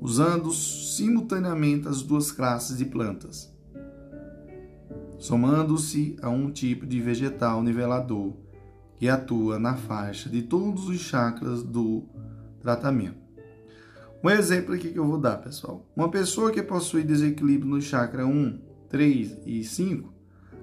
usando 0.01 0.51
simultaneamente 0.51 1.87
as 1.87 2.01
duas 2.01 2.31
classes 2.31 2.77
de 2.77 2.85
plantas, 2.85 3.53
somando-se 5.19 6.17
a 6.21 6.29
um 6.29 6.51
tipo 6.51 6.85
de 6.85 6.99
vegetal 6.99 7.63
nivelador 7.63 8.33
que 8.97 9.07
atua 9.07 9.57
na 9.57 9.75
faixa 9.75 10.29
de 10.29 10.41
todos 10.41 10.89
os 10.89 10.99
chakras 10.99 11.63
do 11.63 12.03
tratamento. 12.59 13.21
Um 14.23 14.29
exemplo 14.29 14.75
aqui 14.75 14.91
que 14.91 14.99
eu 14.99 15.07
vou 15.07 15.17
dar, 15.17 15.37
pessoal. 15.37 15.89
Uma 15.95 16.09
pessoa 16.09 16.51
que 16.51 16.61
possui 16.61 17.03
desequilíbrio 17.03 17.69
no 17.69 17.81
chakra 17.81 18.25
1, 18.25 18.59
3 18.89 19.37
e 19.45 19.63
5 19.63 20.21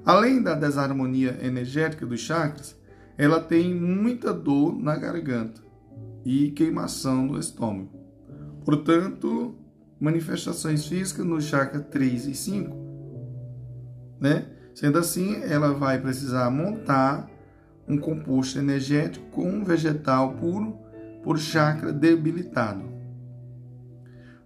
Além 0.09 0.43
da 0.43 0.55
desarmonia 0.55 1.39
energética 1.43 2.07
dos 2.07 2.21
chakras, 2.21 2.75
ela 3.19 3.41
tem 3.41 3.75
muita 3.75 4.33
dor 4.33 4.75
na 4.75 4.97
garganta 4.97 5.61
e 6.25 6.51
queimação 6.53 7.27
no 7.27 7.39
estômago. 7.39 7.98
Portanto, 8.69 9.55
manifestações 9.99 10.85
físicas 10.87 11.25
no 11.25 11.41
chakra 11.41 11.81
3 11.81 12.27
e 12.27 12.35
5. 12.35 12.77
Né? 14.21 14.45
Sendo 14.75 14.99
assim, 14.99 15.37
ela 15.37 15.73
vai 15.73 15.99
precisar 15.99 16.51
montar 16.51 17.31
um 17.89 17.97
composto 17.97 18.59
energético 18.59 19.25
com 19.31 19.49
um 19.49 19.65
vegetal 19.65 20.35
puro 20.35 20.77
por 21.25 21.39
chakra 21.39 21.95
debilitado. 21.95 22.85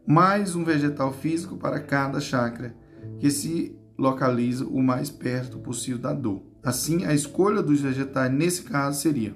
Mais 0.07 0.55
um 0.55 0.62
vegetal 0.62 1.12
físico 1.12 1.57
para 1.57 1.81
cada 1.81 2.21
chakra 2.21 2.76
que 3.19 3.29
se 3.29 3.76
localiza 3.99 4.64
o 4.64 4.81
mais 4.81 5.11
perto 5.11 5.59
possível 5.59 5.99
da 5.99 6.12
dor. 6.12 6.45
Assim, 6.62 7.05
a 7.07 7.12
escolha 7.12 7.61
dos 7.61 7.81
vegetais 7.81 8.33
nesse 8.33 8.62
caso 8.62 9.00
seria 9.00 9.35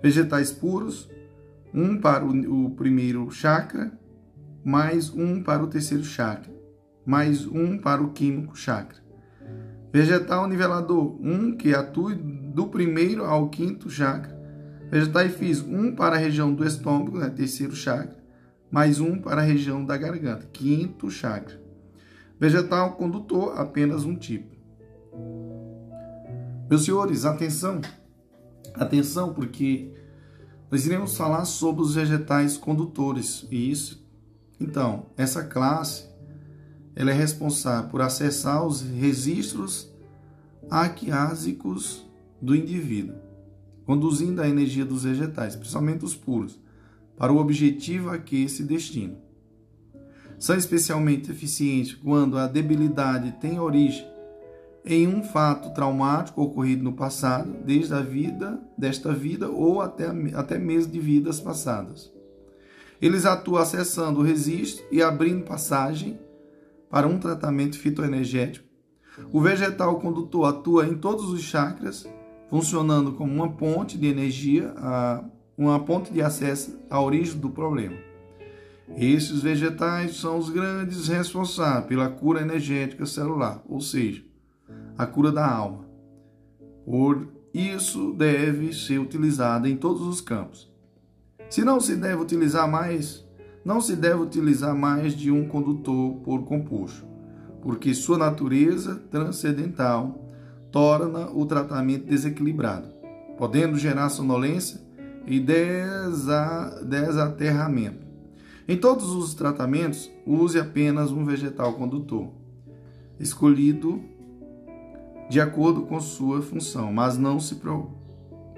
vegetais 0.00 0.52
puros, 0.52 1.10
um 1.74 1.98
para 1.98 2.24
o, 2.24 2.70
primeiro 2.70 3.30
chakra, 3.30 3.92
mais 4.64 5.10
um 5.10 5.42
para 5.42 5.62
o 5.62 5.66
terceiro 5.66 6.04
chakra, 6.04 6.52
mais 7.04 7.46
um 7.46 7.78
para 7.78 8.02
o 8.02 8.12
químico 8.12 8.56
chakra. 8.56 9.00
Vegetal 9.92 10.46
nivelador, 10.46 11.18
um 11.20 11.56
que 11.56 11.74
atue 11.74 12.14
do 12.14 12.66
primeiro 12.68 13.24
ao 13.24 13.48
quinto 13.48 13.90
chakra. 13.90 14.40
Vegetal 14.90 15.28
físico, 15.30 15.70
um 15.70 15.94
para 15.94 16.16
a 16.16 16.18
região 16.18 16.52
do 16.52 16.66
estômago, 16.66 17.18
né, 17.18 17.30
terceiro 17.30 17.74
chakra, 17.74 18.22
mais 18.70 19.00
um 19.00 19.18
para 19.18 19.40
a 19.40 19.44
região 19.44 19.84
da 19.84 19.96
garganta, 19.96 20.46
quinto 20.52 21.10
chakra. 21.10 21.60
Vegetal 22.38 22.96
condutor, 22.96 23.58
apenas 23.58 24.04
um 24.04 24.14
tipo. 24.14 24.52
Meus 26.68 26.84
senhores, 26.84 27.24
atenção, 27.24 27.80
atenção, 28.74 29.32
porque 29.32 29.92
nós 30.72 30.86
iremos 30.86 31.16
falar 31.16 31.44
sobre 31.44 31.82
os 31.82 31.94
vegetais 31.94 32.56
condutores. 32.56 33.46
E 33.50 33.70
isso, 33.70 34.04
então, 34.58 35.06
essa 35.16 35.44
classe, 35.44 36.08
ela 36.96 37.10
é 37.10 37.14
responsável 37.14 37.90
por 37.90 38.00
acessar 38.00 38.66
os 38.66 38.80
registros 38.80 39.88
arquiásicos 40.70 42.04
do 42.40 42.56
indivíduo, 42.56 43.14
conduzindo 43.84 44.40
a 44.40 44.48
energia 44.48 44.84
dos 44.84 45.04
vegetais, 45.04 45.54
principalmente 45.54 46.04
os 46.04 46.16
puros, 46.16 46.58
para 47.18 47.32
o 47.32 47.36
objetivo 47.36 48.08
a 48.08 48.18
que 48.18 48.48
se 48.48 48.64
destina 48.64 49.16
são 50.42 50.56
especialmente 50.56 51.30
eficientes 51.30 51.94
quando 51.94 52.36
a 52.36 52.48
debilidade 52.48 53.30
tem 53.40 53.60
origem 53.60 54.04
em 54.84 55.06
um 55.06 55.22
fato 55.22 55.72
traumático 55.72 56.42
ocorrido 56.42 56.82
no 56.82 56.92
passado, 56.92 57.52
desde 57.64 57.94
a 57.94 58.00
vida 58.00 58.60
desta 58.76 59.12
vida 59.12 59.48
ou 59.48 59.80
até, 59.80 60.06
até 60.34 60.58
mesmo 60.58 60.92
de 60.92 60.98
vidas 60.98 61.40
passadas. 61.40 62.12
Eles 63.00 63.24
atuam 63.24 63.60
acessando 63.60 64.20
o 64.20 64.22
registro 64.22 64.84
e 64.90 65.02
abrindo 65.02 65.44
passagem 65.44 66.18
para 66.90 67.06
um 67.06 67.18
tratamento 67.18 67.78
fitoenergético. 67.78 68.66
O 69.32 69.40
vegetal 69.40 69.98
condutor 70.00 70.46
atua 70.46 70.86
em 70.86 70.94
todos 70.94 71.30
os 71.30 71.42
chakras, 71.42 72.08
funcionando 72.48 73.12
como 73.12 73.32
uma 73.32 73.52
ponte 73.52 73.98
de 73.98 74.06
energia, 74.06 74.74
uma 75.56 75.80
ponte 75.80 76.12
de 76.12 76.22
acesso 76.22 76.78
à 76.88 77.00
origem 77.00 77.38
do 77.38 77.50
problema. 77.50 77.96
Esses 78.96 79.40
vegetais 79.40 80.16
são 80.16 80.38
os 80.38 80.50
grandes 80.50 81.08
responsáveis 81.08 81.86
pela 81.86 82.08
cura 82.08 82.40
energética 82.40 83.06
celular, 83.06 83.62
ou 83.66 83.80
seja, 83.80 84.22
a 84.96 85.06
cura 85.06 85.32
da 85.32 85.48
alma. 85.48 85.84
Por 86.84 87.28
isso 87.54 88.12
deve 88.12 88.72
ser 88.72 88.98
utilizada 88.98 89.68
em 89.68 89.76
todos 89.76 90.02
os 90.02 90.20
campos. 90.20 90.70
Se 91.50 91.64
não 91.64 91.80
se 91.80 91.96
deve 91.96 92.22
utilizar 92.22 92.70
mais, 92.70 93.24
não 93.64 93.80
se 93.80 93.94
deve 93.94 94.22
utilizar 94.22 94.74
mais 94.74 95.14
de 95.14 95.30
um 95.30 95.46
condutor 95.46 96.16
por 96.24 96.44
composto, 96.44 97.06
porque 97.60 97.94
sua 97.94 98.18
natureza 98.18 98.96
transcendental 99.10 100.18
torna 100.70 101.30
o 101.30 101.44
tratamento 101.44 102.06
desequilibrado, 102.06 102.88
podendo 103.36 103.78
gerar 103.78 104.08
sonolência 104.08 104.80
e 105.26 105.38
desaterramento. 106.84 108.06
Em 108.66 108.76
todos 108.76 109.10
os 109.10 109.34
tratamentos, 109.34 110.10
use 110.26 110.58
apenas 110.58 111.12
um 111.12 111.24
vegetal 111.24 111.74
condutor, 111.74 112.32
escolhido 113.20 114.02
de 115.32 115.40
acordo 115.40 115.84
com 115.84 115.98
sua 115.98 116.42
função, 116.42 116.92
mas 116.92 117.16
não 117.16 117.40
se, 117.40 117.58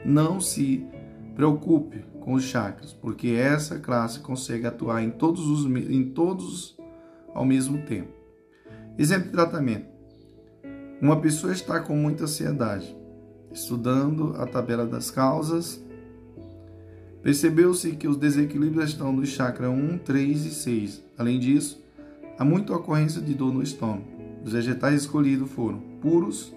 não 0.04 0.40
se 0.40 0.84
preocupe 1.36 2.04
com 2.18 2.32
os 2.34 2.42
chakras, 2.42 2.92
porque 2.92 3.28
essa 3.28 3.78
classe 3.78 4.18
consegue 4.18 4.66
atuar 4.66 5.00
em 5.00 5.08
todos, 5.08 5.46
os, 5.46 5.66
em 5.66 6.02
todos 6.10 6.76
ao 7.32 7.44
mesmo 7.44 7.82
tempo. 7.82 8.08
Exemplo 8.98 9.26
de 9.26 9.30
tratamento: 9.30 9.86
uma 11.00 11.20
pessoa 11.20 11.52
está 11.52 11.78
com 11.78 11.94
muita 11.94 12.24
ansiedade, 12.24 12.92
estudando 13.52 14.34
a 14.36 14.44
tabela 14.44 14.84
das 14.84 15.12
causas. 15.12 15.80
Percebeu-se 17.22 17.92
que 17.92 18.08
os 18.08 18.16
desequilíbrios 18.16 18.90
estão 18.90 19.12
no 19.12 19.24
chakra 19.24 19.70
1, 19.70 19.98
3 19.98 20.44
e 20.44 20.50
6. 20.50 21.04
Além 21.16 21.38
disso, 21.38 21.80
há 22.36 22.44
muita 22.44 22.74
ocorrência 22.74 23.22
de 23.22 23.32
dor 23.32 23.54
no 23.54 23.62
estômago. 23.62 24.08
Os 24.44 24.52
vegetais 24.52 25.02
escolhidos 25.02 25.48
foram 25.52 25.78
puros, 26.02 26.52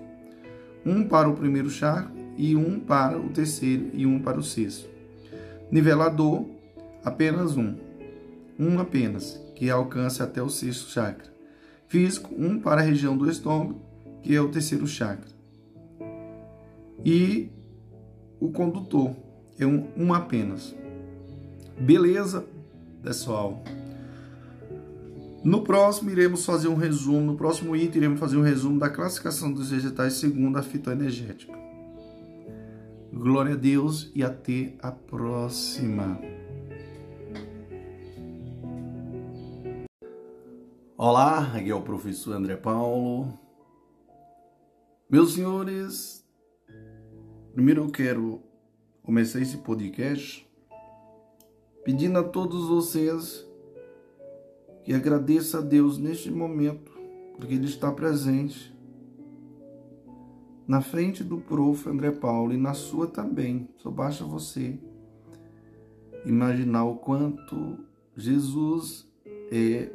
um 0.88 1.04
para 1.06 1.28
o 1.28 1.36
primeiro 1.36 1.70
chakra 1.70 2.10
e 2.38 2.56
um 2.56 2.80
para 2.80 3.20
o 3.20 3.30
terceiro 3.30 3.90
e 3.94 4.06
um 4.06 4.20
para 4.20 4.40
o 4.40 4.44
sexto. 4.44 4.88
Nivelador, 5.70 6.46
apenas 7.04 7.58
um, 7.58 7.76
um 8.58 8.80
apenas, 8.80 9.38
que 9.54 9.70
alcance 9.70 10.24
até 10.24 10.42
o 10.42 10.50
sexto 10.50 10.90
chakra. 10.90 11.28
Físico, 11.88 12.34
um 12.38 12.58
para 12.60 12.80
a 12.80 12.84
região 12.84 13.18
do 13.18 13.30
estômago, 13.30 13.82
que 14.24 14.34
é 14.34 14.40
o 14.40 14.50
terceiro 14.50 14.88
chakra. 14.88 15.30
E 17.04 17.50
o 18.40 18.50
condutor 18.50 19.14
é 19.60 19.66
um, 19.66 19.88
um 19.98 20.14
apenas. 20.14 20.74
Beleza, 21.78 22.46
pessoal? 23.04 23.62
No 25.44 25.64
próximo, 25.64 26.10
iremos 26.10 26.46
fazer 26.46 26.68
um 26.68 26.76
resumo. 26.76 27.22
No 27.22 27.38
próximo 27.38 27.76
item, 27.76 27.98
iremos 27.98 28.20
fazer 28.20 28.38
um 28.38 28.42
resumo 28.42 28.80
da 28.80 28.90
classificação 28.90 29.52
dos 29.54 29.70
vegetais 29.70 30.14
segundo 30.14 30.58
a 30.58 30.64
fitoenergética. 30.64 31.54
Glória 33.14 33.54
a 33.54 33.58
Deus 33.58 34.12
e 34.14 34.24
até 34.24 34.74
a 34.82 34.92
próxima. 34.92 36.20
Olá, 40.98 41.54
aqui 41.56 41.70
é 41.70 41.76
o 41.76 41.82
professor 41.82 42.34
André 42.34 42.56
Paulo. 42.56 43.40
Meus 45.10 45.36
senhores, 45.36 46.26
primeiro 47.54 47.84
eu 47.84 47.90
quero 47.90 48.42
começar 49.04 49.40
esse 49.40 49.58
podcast 49.58 50.46
pedindo 51.86 52.20
a 52.20 52.24
todos 52.24 52.68
vocês 52.68 53.47
e 54.88 54.94
agradeça 54.94 55.58
a 55.58 55.62
Deus 55.62 55.98
neste 55.98 56.32
momento, 56.32 56.98
porque 57.36 57.54
Ele 57.54 57.66
está 57.66 57.92
presente 57.92 58.74
na 60.66 60.80
frente 60.80 61.26
do 61.26 61.40
prof. 61.40 61.90
André 61.90 62.12
Paulo 62.12 62.54
e 62.54 62.58
na 62.58 62.74
sua 62.74 63.06
também. 63.06 63.70
Só 63.78 63.92
basta 63.92 64.24
você 64.24 64.80
imaginar 66.26 66.86
o 66.86 66.96
quanto 66.96 67.80
Jesus 68.16 69.06
é 69.52 69.92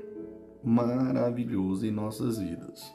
maravilhoso 0.62 1.86
em 1.86 1.90
nossas 1.90 2.36
vidas. 2.36 2.92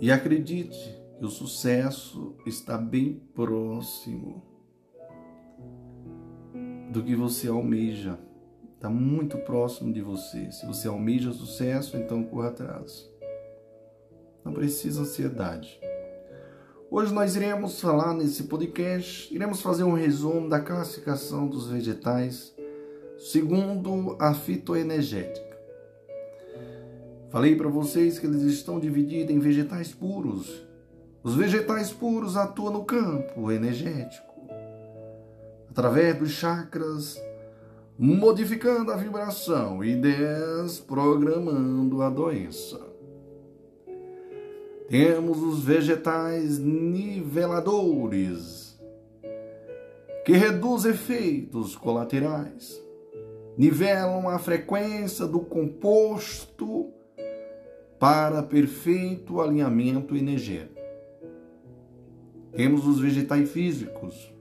E 0.00 0.12
acredite 0.12 0.78
que 1.18 1.24
o 1.24 1.30
sucesso 1.30 2.36
está 2.46 2.78
bem 2.78 3.20
próximo 3.34 4.42
do 6.92 7.02
que 7.02 7.16
você 7.16 7.48
almeja 7.48 8.18
está 8.86 8.90
muito 8.90 9.38
próximo 9.38 9.92
de 9.92 10.00
você. 10.00 10.50
Se 10.52 10.64
você 10.64 10.86
almeja 10.86 11.32
sucesso, 11.32 11.96
então 11.96 12.22
corra 12.22 12.48
atrás. 12.48 13.10
Não 14.44 14.52
precisa 14.52 15.00
ansiedade. 15.00 15.80
Hoje 16.88 17.12
nós 17.12 17.34
iremos 17.34 17.80
falar 17.80 18.14
nesse 18.14 18.44
podcast, 18.44 19.34
iremos 19.34 19.60
fazer 19.60 19.82
um 19.82 19.94
resumo 19.94 20.48
da 20.48 20.60
classificação 20.60 21.48
dos 21.48 21.68
vegetais 21.68 22.54
segundo 23.18 24.16
a 24.20 24.32
fitoenergética. 24.32 25.56
Falei 27.30 27.56
para 27.56 27.68
vocês 27.68 28.20
que 28.20 28.26
eles 28.26 28.42
estão 28.42 28.78
divididos 28.78 29.34
em 29.34 29.40
vegetais 29.40 29.92
puros. 29.92 30.64
Os 31.24 31.34
vegetais 31.34 31.90
puros 31.90 32.36
atuam 32.36 32.72
no 32.72 32.84
campo 32.84 33.50
energético, 33.50 34.32
através 35.68 36.16
dos 36.16 36.30
chakras 36.30 37.20
modificando 37.98 38.92
a 38.92 38.96
vibração 38.96 39.82
e 39.82 39.96
desprogramando 39.96 42.02
a 42.02 42.10
doença. 42.10 42.94
Temos 44.88 45.42
os 45.42 45.64
vegetais 45.64 46.58
niveladores, 46.58 48.78
que 50.24 50.32
reduzem 50.32 50.92
efeitos 50.92 51.74
colaterais, 51.74 52.80
nivelam 53.56 54.28
a 54.28 54.38
frequência 54.38 55.26
do 55.26 55.40
composto 55.40 56.92
para 57.98 58.42
perfeito 58.42 59.40
alinhamento 59.40 60.14
energético. 60.14 60.76
Temos 62.52 62.86
os 62.86 63.00
vegetais 63.00 63.50
físicos, 63.50 64.35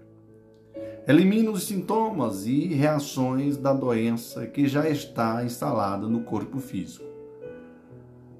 Elimina 1.08 1.52
os 1.52 1.66
sintomas 1.66 2.48
e 2.48 2.66
reações 2.66 3.58
da 3.58 3.72
doença 3.72 4.48
que 4.48 4.68
já 4.68 4.90
está 4.90 5.44
instalada 5.46 6.08
no 6.08 6.24
corpo 6.24 6.60
físico. 6.60 7.06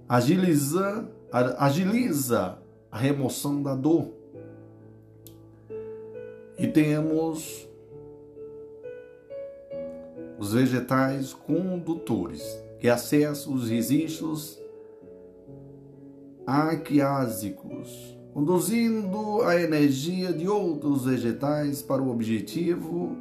Agiliza, 0.10 1.08
agiliza 1.60 2.58
a 2.92 2.98
remoção 2.98 3.62
da 3.62 3.76
dor. 3.76 4.12
E 6.58 6.68
temos 6.68 7.68
os 10.40 10.54
vegetais 10.54 11.34
condutores, 11.34 12.42
que 12.80 12.90
acessam 12.90 13.54
os 13.54 13.70
registros 13.70 14.60
arquiásicos 16.48 18.15
conduzindo 18.36 19.44
a 19.44 19.56
energia 19.56 20.34
de 20.34 20.46
outros 20.46 21.06
vegetais 21.06 21.82
para 21.82 22.02
o 22.02 22.12
objetivo 22.12 23.16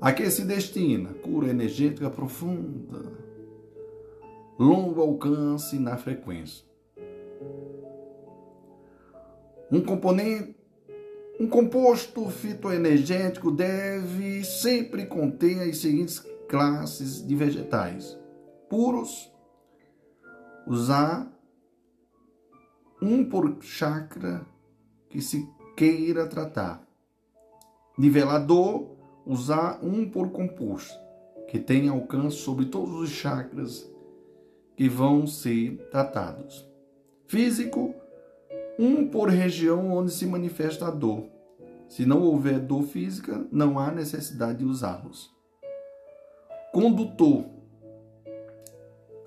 a 0.00 0.12
que 0.12 0.30
se 0.30 0.44
destina 0.44 1.12
cura 1.14 1.48
energética 1.48 2.08
profunda, 2.08 3.02
longo 4.56 5.00
alcance 5.00 5.76
na 5.76 5.96
frequência. 5.96 6.64
Um 9.72 9.80
componente, 9.80 10.54
um 11.40 11.48
composto 11.48 12.24
fitoenergético 12.30 13.50
deve 13.50 14.44
sempre 14.44 15.04
conter 15.04 15.68
as 15.68 15.78
seguintes 15.78 16.24
classes 16.48 17.26
de 17.26 17.34
vegetais: 17.34 18.16
puros, 18.70 19.32
usar 20.64 21.28
um 23.02 23.24
por 23.24 23.60
chakra 23.60 24.46
que 25.10 25.20
se 25.20 25.48
queira 25.76 26.24
tratar. 26.28 26.86
Nivelador, 27.98 28.92
usar 29.26 29.80
um 29.82 30.08
por 30.08 30.30
composto, 30.30 30.96
que 31.48 31.58
tenha 31.58 31.90
alcance 31.90 32.36
sobre 32.36 32.66
todos 32.66 32.94
os 32.94 33.10
chakras 33.10 33.90
que 34.76 34.88
vão 34.88 35.26
ser 35.26 35.78
tratados. 35.90 36.70
físico, 37.26 37.94
um 38.78 39.08
por 39.08 39.28
região 39.28 39.90
onde 39.90 40.12
se 40.12 40.26
manifesta 40.26 40.86
a 40.86 40.90
dor. 40.90 41.26
Se 41.88 42.06
não 42.06 42.22
houver 42.22 42.60
dor 42.60 42.84
física, 42.84 43.46
não 43.50 43.78
há 43.78 43.90
necessidade 43.90 44.58
de 44.58 44.64
usá-los. 44.64 45.34
Condutor, 46.72 47.46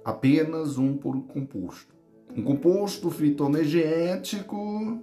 apenas 0.03 0.77
um 0.77 0.95
por 0.95 1.19
composto. 1.27 1.94
Um 2.35 2.43
composto 2.43 3.09
fitoenergético 3.09 4.99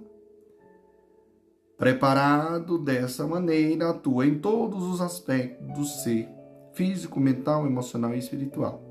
preparado 1.75 2.77
dessa 2.77 3.25
maneira 3.25 3.89
atua 3.89 4.27
em 4.27 4.37
todos 4.37 4.83
os 4.83 5.01
aspectos 5.01 5.67
do 5.75 5.83
ser 5.83 6.29
físico, 6.73 7.19
mental, 7.19 7.65
emocional 7.65 8.13
e 8.13 8.19
espiritual. 8.19 8.81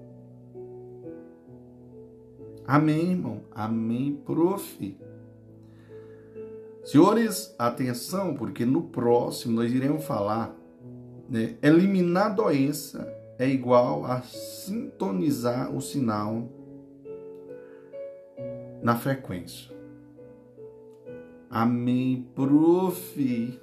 Amém, 2.66 3.12
irmão? 3.12 3.42
Amém, 3.52 4.20
prof. 4.24 4.98
Senhores, 6.85 7.55
atenção, 7.57 8.35
porque 8.35 8.64
no 8.64 8.83
próximo 8.83 9.55
nós 9.55 9.72
iremos 9.72 10.05
falar, 10.05 10.52
né? 11.28 11.57
Eliminar 11.62 12.35
doença 12.35 13.09
é 13.38 13.48
igual 13.48 14.05
a 14.05 14.20
sintonizar 14.22 15.74
o 15.74 15.81
sinal 15.81 16.48
na 18.83 18.97
frequência. 18.97 19.71
Amém, 21.49 22.27
prof. 22.35 23.61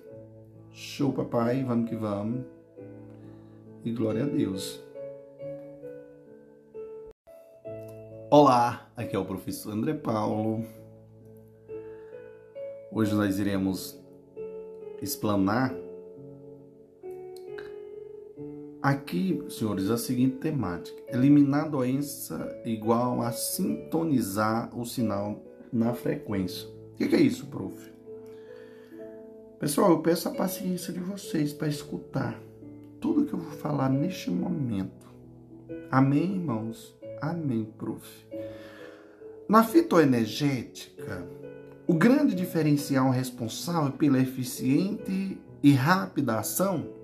Show, 0.71 1.11
papai. 1.11 1.63
Vamos 1.63 1.89
que 1.89 1.95
vamos. 1.95 2.45
E 3.83 3.91
glória 3.91 4.23
a 4.23 4.27
Deus. 4.27 4.81
Olá, 8.31 8.89
aqui 8.95 9.15
é 9.15 9.19
o 9.19 9.25
professor 9.25 9.73
André 9.73 9.93
Paulo. 9.93 10.63
Hoje 12.91 13.13
nós 13.13 13.39
iremos 13.39 13.99
explanar 15.01 15.73
aqui, 18.81 19.43
senhores, 19.49 19.89
a 19.89 19.97
seguinte 19.97 20.37
temática: 20.37 21.01
eliminar 21.07 21.69
doença 21.69 22.61
igual 22.65 23.21
a 23.21 23.31
sintonizar 23.31 24.69
o 24.77 24.85
sinal 24.85 25.43
na 25.71 25.93
frequência. 25.93 26.67
O 26.67 26.95
que 26.95 27.15
é 27.15 27.21
isso, 27.21 27.45
prof? 27.47 27.89
Pessoal, 29.59 29.91
eu 29.91 29.99
peço 29.99 30.29
a 30.29 30.33
paciência 30.33 30.93
de 30.93 30.99
vocês 30.99 31.51
para 31.51 31.67
escutar 31.67 32.39
tudo 32.99 33.25
que 33.25 33.33
eu 33.33 33.39
vou 33.39 33.51
falar 33.51 33.89
neste 33.89 34.31
momento. 34.31 35.07
Amém, 35.91 36.35
irmãos? 36.35 36.95
Amém, 37.21 37.65
prof. 37.77 38.07
Na 39.47 39.63
fitoenergética, 39.63 41.27
o 41.87 41.93
grande 41.93 42.35
diferencial 42.35 43.09
responsável 43.09 43.91
pela 43.91 44.19
eficiente 44.19 45.37
e 45.63 45.71
rápida 45.71 46.37
ação 46.37 46.98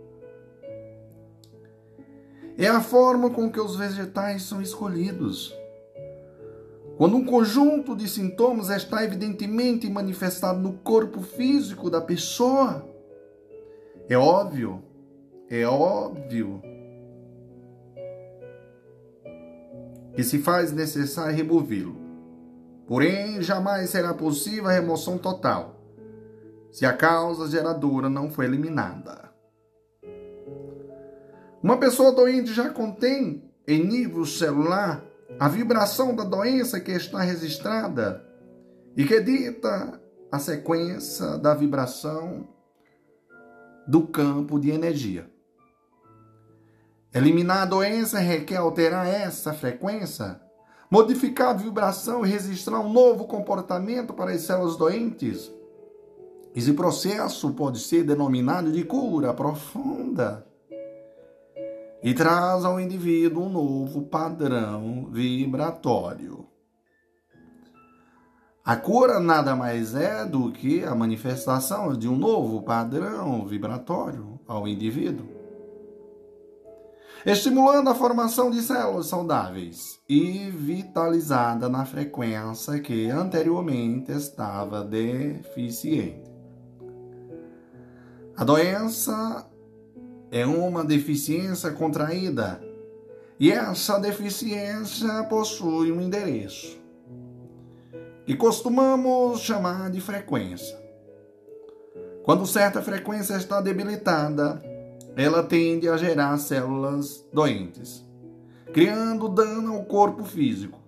é 2.58 2.68
a 2.68 2.82
forma 2.82 3.30
com 3.30 3.52
que 3.52 3.60
os 3.60 3.76
vegetais 3.76 4.44
são 4.44 4.62
escolhidos. 4.62 5.54
Quando 6.98 7.18
um 7.18 7.26
conjunto 7.26 7.96
de 7.96 8.08
sintomas 8.08 8.70
está 8.70 9.04
evidentemente 9.04 9.90
manifestado 9.90 10.60
no 10.60 10.74
corpo 10.74 11.22
físico 11.22 11.90
da 11.90 12.00
pessoa, 12.00 12.88
é 14.08 14.18
óbvio, 14.18 14.82
é 15.50 15.66
óbvio 15.68 16.62
que 20.14 20.24
se 20.24 20.40
faz 20.40 20.72
necessário 20.72 21.36
removê-lo. 21.36 21.98
Porém, 22.88 23.42
jamais 23.42 23.90
será 23.90 24.14
possível 24.14 24.68
a 24.68 24.72
remoção 24.72 25.18
total, 25.18 25.82
se 26.72 26.86
a 26.86 26.94
causa 26.94 27.50
geradora 27.50 28.10
não 28.10 28.30
for 28.30 28.46
eliminada. 28.46 29.25
Uma 31.66 31.78
pessoa 31.78 32.12
doente 32.12 32.54
já 32.54 32.70
contém, 32.70 33.44
em 33.68 33.84
nível 33.84 34.24
celular, 34.24 35.04
a 35.40 35.50
vibração 35.50 36.16
da 36.16 36.24
doença 36.24 36.80
que 36.80 36.92
está 36.92 37.22
registrada 37.22 38.24
e 38.96 39.04
que 39.04 39.20
dita 39.20 40.00
a 40.32 40.38
sequência 40.38 41.40
da 41.40 41.56
vibração 41.56 42.48
do 43.88 44.06
campo 44.06 44.60
de 44.60 44.70
energia. 44.70 45.28
Eliminar 47.12 47.64
a 47.64 47.66
doença 47.66 48.20
requer 48.20 48.58
alterar 48.58 49.08
essa 49.08 49.52
frequência, 49.52 50.40
modificar 50.88 51.50
a 51.50 51.54
vibração 51.54 52.24
e 52.24 52.30
registrar 52.30 52.80
um 52.80 52.94
novo 52.94 53.26
comportamento 53.26 54.14
para 54.14 54.34
as 54.34 54.42
células 54.42 54.76
doentes. 54.76 55.52
Esse 56.56 56.74
processo 56.74 57.52
pode 57.54 57.80
ser 57.80 58.04
denominado 58.04 58.72
de 58.72 58.84
cura 58.84 59.34
profunda 59.34 60.45
e 62.06 62.14
traz 62.14 62.64
ao 62.64 62.80
indivíduo 62.80 63.44
um 63.44 63.50
novo 63.50 64.04
padrão 64.04 65.10
vibratório. 65.12 66.46
A 68.64 68.78
cura 68.78 69.20
nada 69.20 69.56
mais 69.56 69.94
é 69.94 70.26
do 70.26 70.52
que 70.52 70.86
a 70.86 70.96
manifestação 70.96 71.98
de 71.98 72.08
um 72.08 72.16
novo 72.16 72.62
padrão 72.62 73.46
vibratório 73.46 74.40
ao 74.48 74.66
indivíduo 74.66 75.36
estimulando 77.26 77.90
a 77.90 77.96
formação 77.96 78.52
de 78.52 78.62
células 78.62 79.08
saudáveis 79.08 80.00
e 80.08 80.52
vitalizada 80.52 81.68
na 81.68 81.84
frequência 81.84 82.80
que 82.80 83.10
anteriormente 83.10 84.12
estava 84.12 84.84
deficiente. 84.84 86.32
A 88.38 88.44
doença 88.44 89.50
é 90.32 90.46
uma 90.46 90.84
deficiência 90.84 91.72
contraída 91.72 92.62
e 93.40 93.52
essa 93.52 94.00
deficiência 94.00 95.24
possui 95.24 95.92
um 95.92 96.02
endereço 96.02 96.80
que 98.26 98.36
costumamos 98.36 99.42
chamar 99.42 99.92
de 99.92 100.02
frequência. 100.02 100.76
Quando 102.24 102.46
certa 102.48 102.82
frequência 102.82 103.36
está 103.36 103.62
debilitada, 103.62 104.62
ela 105.16 105.44
tende 105.44 105.88
a 105.88 105.96
gerar 105.96 106.36
células 106.40 107.24
doentes, 107.32 108.04
criando 108.74 109.30
dano 109.30 109.74
ao 109.76 109.84
corpo 109.84 110.24
físico, 110.24 110.80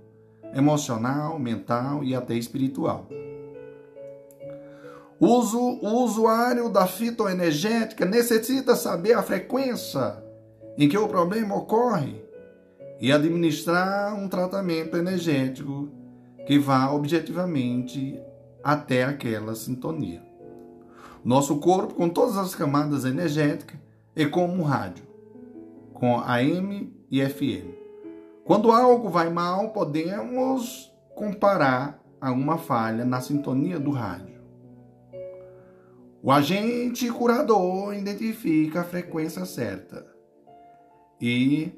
emocional, 0.53 1.37
mental 1.37 2.03
e 2.03 2.15
até 2.15 2.33
espiritual. 2.33 3.07
O, 5.19 6.03
usuário 6.03 6.69
da 6.69 6.85
fitoenergética 6.85 8.05
necessita 8.05 8.75
saber 8.75 9.13
a 9.13 9.23
frequência 9.23 10.23
em 10.77 10.87
que 10.87 10.97
o 10.97 11.07
problema 11.07 11.55
ocorre 11.55 12.21
e 13.01 13.11
administrar 13.11 14.13
um 14.15 14.27
tratamento 14.27 14.95
energético 14.95 15.89
que 16.45 16.59
vá 16.59 16.91
objetivamente 16.91 18.19
até 18.63 19.03
aquela 19.03 19.55
sintonia. 19.55 20.21
Nosso 21.25 21.57
corpo, 21.57 21.95
com 21.95 22.07
todas 22.07 22.37
as 22.37 22.53
camadas 22.53 23.03
energéticas, 23.03 23.77
é 24.15 24.25
como 24.25 24.53
um 24.53 24.63
rádio, 24.63 25.03
com 25.93 26.19
AM 26.19 26.93
e 27.09 27.25
FM. 27.25 27.75
Quando 28.45 28.71
algo 28.71 29.09
vai 29.09 29.29
mal, 29.29 29.69
podemos 29.71 30.91
comparar 31.15 31.99
a 32.21 32.31
uma 32.31 32.57
falha 32.57 33.03
na 33.03 33.19
sintonia 33.19 33.79
do 33.79 33.91
rádio. 33.91 34.36
O 36.21 36.31
agente 36.31 37.09
curador 37.11 37.93
identifica 37.93 38.81
a 38.81 38.83
frequência 38.83 39.45
certa 39.45 40.05
e 41.21 41.71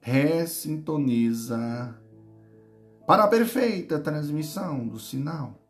ressintoniza 0.00 1.94
para 3.06 3.24
a 3.24 3.28
perfeita 3.28 3.98
transmissão 3.98 4.88
do 4.88 4.98
sinal. 4.98 5.60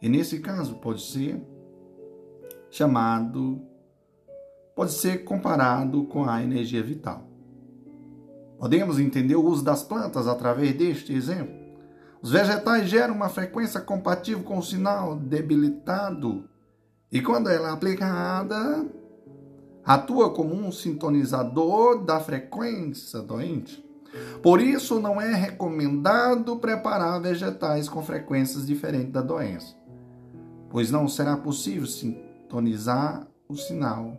E 0.00 0.08
nesse 0.08 0.40
caso 0.40 0.76
pode 0.76 1.02
ser 1.02 1.40
chamado 2.70 3.60
pode 4.74 4.92
ser 4.92 5.24
comparado 5.24 6.04
com 6.04 6.24
a 6.24 6.42
energia 6.42 6.82
vital. 6.82 7.28
Podemos 8.58 8.98
entender 8.98 9.36
o 9.36 9.44
uso 9.44 9.62
das 9.62 9.82
plantas 9.82 10.26
através 10.26 10.74
deste 10.74 11.12
exemplo. 11.12 11.54
Os 12.22 12.30
vegetais 12.30 12.88
geram 12.88 13.14
uma 13.14 13.28
frequência 13.28 13.80
compatível 13.80 14.42
com 14.44 14.56
o 14.56 14.62
sinal 14.62 15.16
debilitado 15.16 16.48
e, 17.12 17.20
quando 17.20 17.50
ela 17.50 17.68
é 17.68 17.72
aplicada, 17.72 18.86
atua 19.84 20.30
como 20.30 20.54
um 20.54 20.72
sintonizador 20.72 22.02
da 22.02 22.18
frequência 22.18 23.20
doente. 23.20 23.84
Por 24.42 24.62
isso, 24.62 24.98
não 24.98 25.20
é 25.20 25.34
recomendado 25.34 26.56
preparar 26.56 27.20
vegetais 27.20 27.86
com 27.86 28.02
frequências 28.02 28.66
diferentes 28.66 29.12
da 29.12 29.20
doença, 29.20 29.76
pois 30.70 30.90
não 30.90 31.06
será 31.06 31.36
possível 31.36 31.86
sintonizar 31.86 33.26
o 33.46 33.54
sinal 33.56 34.18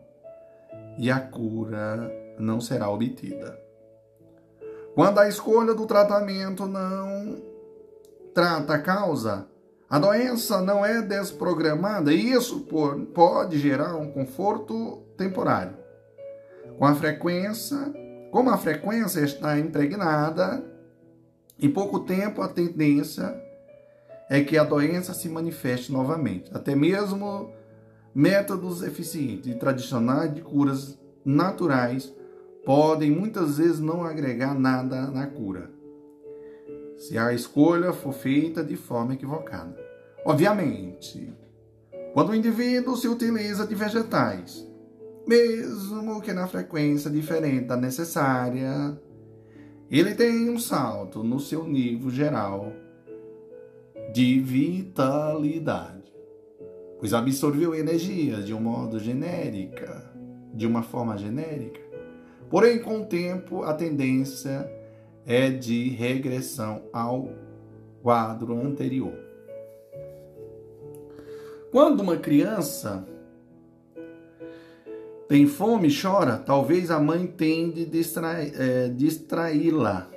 e 0.97 1.09
a 1.09 1.19
cura 1.19 2.11
não 2.37 2.61
será 2.61 2.89
obtida. 2.89 3.59
Quando 4.93 5.19
a 5.19 5.27
escolha 5.27 5.73
do 5.73 5.87
tratamento 5.87 6.67
não 6.67 7.41
trata 8.33 8.75
a 8.75 8.79
causa, 8.79 9.47
a 9.93 9.99
doença 9.99 10.59
não 10.59 10.83
é 10.83 11.03
desprogramada 11.03 12.11
e 12.11 12.31
isso 12.31 12.65
pode 13.13 13.59
gerar 13.59 13.95
um 13.95 14.09
conforto 14.09 15.03
temporário. 15.15 15.77
Com 16.79 16.85
a 16.85 16.95
frequência, 16.95 17.77
como 18.31 18.49
a 18.49 18.57
frequência 18.57 19.19
está 19.19 19.59
impregnada, 19.59 20.65
em 21.59 21.69
pouco 21.69 21.99
tempo 21.99 22.41
a 22.41 22.47
tendência 22.47 23.39
é 24.31 24.41
que 24.41 24.57
a 24.57 24.63
doença 24.63 25.13
se 25.13 25.29
manifeste 25.29 25.91
novamente. 25.91 26.49
Até 26.51 26.75
mesmo 26.75 27.53
métodos 28.15 28.81
eficientes 28.81 29.45
e 29.45 29.59
tradicionais 29.59 30.33
de 30.33 30.41
curas 30.41 30.97
naturais 31.23 32.11
podem 32.65 33.11
muitas 33.11 33.59
vezes 33.59 33.79
não 33.79 34.03
agregar 34.03 34.55
nada 34.55 35.05
na 35.11 35.27
cura, 35.27 35.69
se 36.97 37.15
a 37.15 37.31
escolha 37.31 37.93
for 37.93 38.11
feita 38.11 38.63
de 38.63 38.75
forma 38.75 39.13
equivocada. 39.13 39.82
Obviamente, 40.25 41.33
quando 42.13 42.29
o 42.29 42.35
indivíduo 42.35 42.95
se 42.95 43.07
utiliza 43.07 43.67
de 43.67 43.75
vegetais, 43.75 44.65
mesmo 45.27 46.21
que 46.21 46.31
na 46.31 46.47
frequência 46.47 47.09
diferente 47.09 47.67
da 47.67 47.75
necessária, 47.75 48.97
ele 49.91 50.15
tem 50.15 50.49
um 50.49 50.57
salto 50.59 51.23
no 51.23 51.39
seu 51.39 51.65
nível 51.65 52.09
geral 52.09 52.71
de 54.13 54.39
vitalidade, 54.39 56.13
pois 56.99 57.13
absorveu 57.13 57.75
energia 57.75 58.41
de 58.41 58.53
um 58.53 58.61
modo 58.61 58.99
genérica, 58.99 60.09
de 60.53 60.65
uma 60.65 60.83
forma 60.83 61.17
genérica. 61.17 61.81
Porém, 62.49 62.79
com 62.79 63.01
o 63.01 63.05
tempo, 63.05 63.63
a 63.63 63.73
tendência 63.73 64.69
é 65.25 65.49
de 65.49 65.89
regressão 65.89 66.83
ao 66.93 67.29
quadro 68.01 68.53
anterior. 68.59 69.22
Quando 71.73 72.01
uma 72.01 72.17
criança 72.17 73.03
tem 75.27 75.47
fome 75.47 75.89
chora, 75.91 76.37
talvez 76.37 76.91
a 76.91 76.99
mãe 76.99 77.25
tende 77.25 77.89
é, 78.59 78.89
distraí-la 78.89 80.07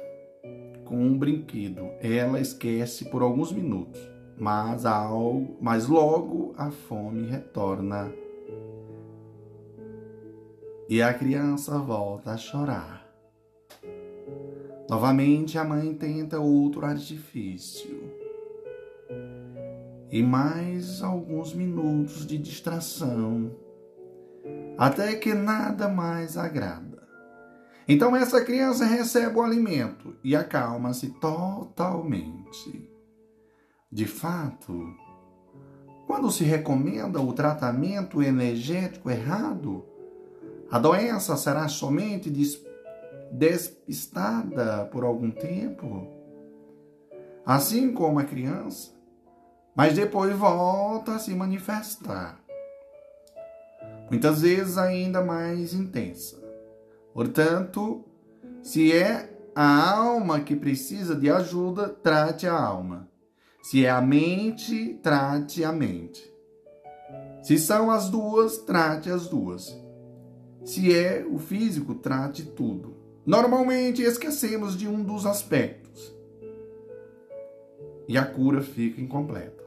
com 0.84 0.96
um 0.96 1.16
brinquedo. 1.16 1.88
Ela 2.02 2.42
esquece 2.42 3.06
por 3.06 3.22
alguns 3.22 3.52
minutos, 3.52 3.98
mas, 4.36 4.84
ao, 4.84 5.46
mas 5.58 5.88
logo 5.88 6.52
a 6.58 6.70
fome 6.70 7.26
retorna 7.26 8.12
e 10.90 11.00
a 11.00 11.14
criança 11.14 11.78
volta 11.78 12.32
a 12.32 12.36
chorar. 12.36 13.10
Novamente 14.90 15.56
a 15.56 15.64
mãe 15.64 15.94
tenta 15.94 16.38
outro 16.38 16.84
artifício. 16.84 18.05
E 20.10 20.22
mais 20.22 21.02
alguns 21.02 21.52
minutos 21.52 22.26
de 22.26 22.38
distração, 22.38 23.50
até 24.78 25.14
que 25.16 25.34
nada 25.34 25.88
mais 25.88 26.36
agrada. 26.36 27.02
Então 27.88 28.16
essa 28.16 28.44
criança 28.44 28.84
recebe 28.84 29.36
o 29.36 29.42
alimento 29.42 30.16
e 30.22 30.34
acalma-se 30.34 31.10
totalmente. 31.20 32.90
De 33.90 34.06
fato, 34.06 34.94
quando 36.06 36.30
se 36.30 36.44
recomenda 36.44 37.20
o 37.20 37.32
tratamento 37.32 38.22
energético 38.22 39.10
errado, 39.10 39.84
a 40.70 40.78
doença 40.78 41.36
será 41.36 41.68
somente 41.68 42.28
despistada 43.30 44.84
por 44.86 45.04
algum 45.04 45.30
tempo, 45.30 46.08
assim 47.44 47.92
como 47.92 48.18
a 48.18 48.24
criança, 48.24 48.95
mas 49.76 49.94
depois 49.94 50.34
volta 50.34 51.16
a 51.16 51.18
se 51.18 51.34
manifestar. 51.34 52.40
Muitas 54.10 54.40
vezes 54.40 54.78
ainda 54.78 55.22
mais 55.22 55.74
intensa. 55.74 56.42
Portanto, 57.12 58.04
se 58.62 58.92
é 58.92 59.30
a 59.54 59.90
alma 59.90 60.40
que 60.40 60.56
precisa 60.56 61.14
de 61.14 61.30
ajuda, 61.30 61.88
trate 61.88 62.46
a 62.46 62.58
alma. 62.58 63.08
Se 63.62 63.84
é 63.84 63.90
a 63.90 64.00
mente, 64.00 64.94
trate 65.02 65.62
a 65.62 65.72
mente. 65.72 66.32
Se 67.42 67.58
são 67.58 67.90
as 67.90 68.08
duas, 68.08 68.58
trate 68.58 69.10
as 69.10 69.28
duas. 69.28 69.76
Se 70.64 70.94
é 70.94 71.26
o 71.28 71.38
físico, 71.38 71.94
trate 71.96 72.44
tudo. 72.44 72.96
Normalmente 73.26 74.02
esquecemos 74.02 74.76
de 74.76 74.88
um 74.88 75.02
dos 75.02 75.26
aspectos 75.26 76.16
e 78.08 78.16
a 78.16 78.24
cura 78.24 78.62
fica 78.62 79.00
incompleta. 79.00 79.65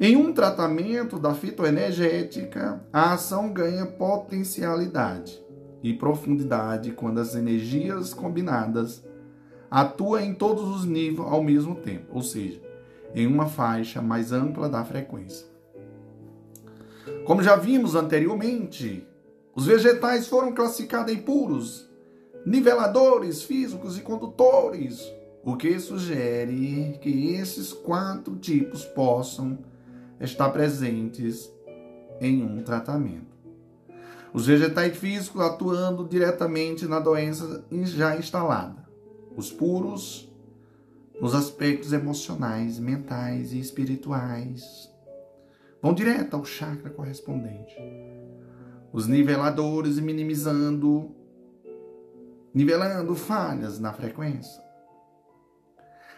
Em 0.00 0.16
um 0.16 0.32
tratamento 0.32 1.20
da 1.20 1.34
fitoenergética, 1.34 2.84
a 2.92 3.12
ação 3.12 3.52
ganha 3.52 3.86
potencialidade 3.86 5.40
e 5.84 5.94
profundidade 5.94 6.90
quando 6.90 7.20
as 7.20 7.36
energias 7.36 8.12
combinadas 8.12 9.04
atuam 9.70 10.20
em 10.20 10.34
todos 10.34 10.64
os 10.64 10.84
níveis 10.84 11.28
ao 11.28 11.44
mesmo 11.44 11.76
tempo, 11.76 12.06
ou 12.12 12.22
seja, 12.22 12.60
em 13.14 13.26
uma 13.26 13.46
faixa 13.46 14.02
mais 14.02 14.32
ampla 14.32 14.68
da 14.68 14.84
frequência. 14.84 15.46
Como 17.24 17.42
já 17.42 17.54
vimos 17.54 17.94
anteriormente, 17.94 19.06
os 19.54 19.66
vegetais 19.66 20.26
foram 20.26 20.52
classificados 20.52 21.12
em 21.12 21.18
puros, 21.18 21.88
niveladores 22.44 23.44
físicos 23.44 23.96
e 23.96 24.00
condutores, 24.00 25.00
o 25.44 25.56
que 25.56 25.78
sugere 25.78 26.98
que 27.00 27.34
esses 27.34 27.72
quatro 27.72 28.34
tipos 28.36 28.84
possam 28.84 29.58
estar 30.24 30.50
presentes 30.50 31.50
em 32.20 32.42
um 32.42 32.62
tratamento. 32.62 33.34
Os 34.32 34.46
vegetais 34.46 34.96
físicos 34.96 35.40
atuando 35.40 36.08
diretamente 36.08 36.86
na 36.86 36.98
doença 36.98 37.64
já 37.84 38.16
instalada, 38.16 38.84
os 39.36 39.52
puros 39.52 40.28
nos 41.20 41.34
aspectos 41.34 41.92
emocionais, 41.92 42.78
mentais 42.78 43.52
e 43.52 43.60
espirituais. 43.60 44.90
Vão 45.80 45.94
direto 45.94 46.34
ao 46.34 46.44
chakra 46.44 46.90
correspondente 46.90 47.74
os 48.94 49.08
niveladores 49.08 49.98
minimizando, 49.98 51.10
nivelando 52.54 53.12
falhas 53.16 53.80
na 53.80 53.92
frequência. 53.92 54.62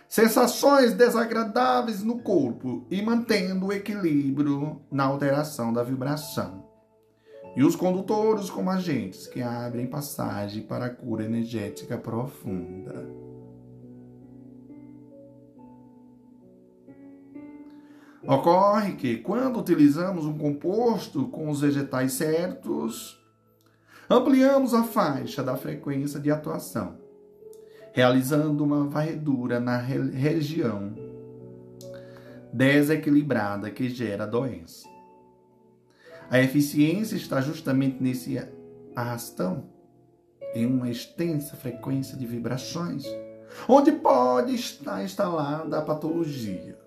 Sensações 0.09 0.95
desagradáveis 0.95 2.03
no 2.03 2.21
corpo 2.21 2.87
e 2.91 3.03
mantendo 3.03 3.67
o 3.67 3.73
equilíbrio 3.73 4.81
na 4.91 5.05
alteração 5.05 5.73
da 5.73 5.83
vibração. 5.83 6.65
E 7.57 7.65
os 7.65 7.75
condutores 7.75 8.49
como 8.49 8.71
agentes 8.71 9.27
que 9.27 9.43
abrem 9.43 9.87
passagem 9.87 10.63
para 10.63 10.87
a 10.87 10.91
cura 10.91 11.25
energética 11.25 11.99
profunda. 11.99 13.07
Ocorre 18.27 18.97
que, 18.97 19.19
quando 19.19 19.61
utilizamos 19.61 20.25
um 20.27 20.37
composto 20.37 21.29
com 21.29 21.49
os 21.49 21.61
vegetais 21.61 22.13
certos, 22.13 23.17
ampliamos 24.11 24.75
a 24.75 24.83
faixa 24.83 25.43
da 25.45 25.57
frequência 25.57 26.19
de 26.19 26.31
atuação, 26.31 26.99
realizando 27.97 28.63
uma 28.63 28.87
varredura 28.87 29.59
na 29.59 29.79
região 29.79 30.93
desequilibrada 32.53 33.71
que 33.71 33.89
gera 33.89 34.27
doença. 34.27 34.87
A 36.29 36.39
eficiência 36.39 37.17
está 37.17 37.41
justamente 37.41 37.97
nesse 38.03 38.39
arrastão, 38.95 39.71
em 40.55 40.67
uma 40.67 40.91
extensa 40.91 41.57
frequência 41.57 42.19
de 42.19 42.27
vibrações, 42.27 43.07
onde 43.67 43.91
pode 43.93 44.55
estar 44.55 45.03
instalada 45.03 45.79
a 45.79 45.83
patologia. 45.83 46.79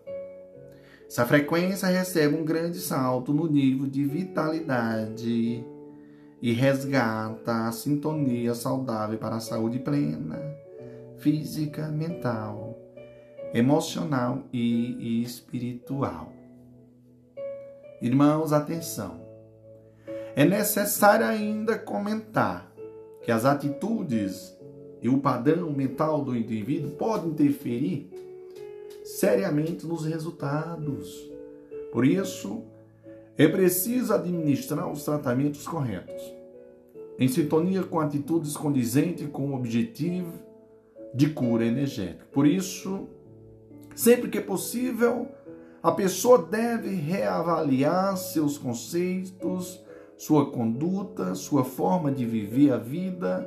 Essa 1.07 1.25
frequência 1.25 1.87
recebe 1.87 2.35
um 2.35 2.45
grande 2.45 2.77
salto 2.77 3.33
no 3.33 3.47
nível 3.47 3.87
de 3.87 4.05
vitalidade 4.05 5.65
e 6.39 6.53
resgata 6.53 7.67
a 7.67 7.71
sintonia 7.71 8.53
saudável 8.53 9.17
para 9.17 9.37
a 9.37 9.39
saúde 9.39 9.79
plena, 9.79 10.48
física, 11.19 11.87
mental, 11.87 12.77
emocional 13.53 14.43
e 14.53 15.21
espiritual. 15.21 16.31
Irmãos, 18.01 18.53
atenção. 18.53 19.21
É 20.35 20.45
necessário 20.45 21.25
ainda 21.25 21.77
comentar 21.77 22.71
que 23.21 23.31
as 23.31 23.45
atitudes 23.45 24.57
e 25.01 25.09
o 25.09 25.17
padrão 25.17 25.71
mental 25.71 26.23
do 26.23 26.35
indivíduo 26.35 26.91
podem 26.91 27.31
interferir 27.31 28.09
seriamente 29.03 29.85
nos 29.85 30.05
resultados. 30.05 31.29
Por 31.91 32.05
isso, 32.05 32.63
é 33.37 33.47
preciso 33.47 34.13
administrar 34.13 34.89
os 34.89 35.03
tratamentos 35.03 35.67
corretos, 35.67 36.21
em 37.17 37.27
sintonia 37.27 37.83
com 37.83 37.99
atitudes 37.99 38.55
condizentes 38.55 39.27
com 39.27 39.51
o 39.51 39.55
objetivo 39.55 40.48
de 41.13 41.29
cura 41.29 41.65
energética. 41.65 42.25
Por 42.31 42.45
isso, 42.45 43.07
Sempre 43.99 44.29
que 44.29 44.39
possível, 44.39 45.27
a 45.83 45.91
pessoa 45.91 46.41
deve 46.41 46.95
reavaliar 46.95 48.15
seus 48.15 48.57
conceitos, 48.57 49.83
sua 50.15 50.49
conduta, 50.51 51.35
sua 51.35 51.65
forma 51.65 52.09
de 52.09 52.25
viver 52.25 52.71
a 52.71 52.77
vida, 52.77 53.45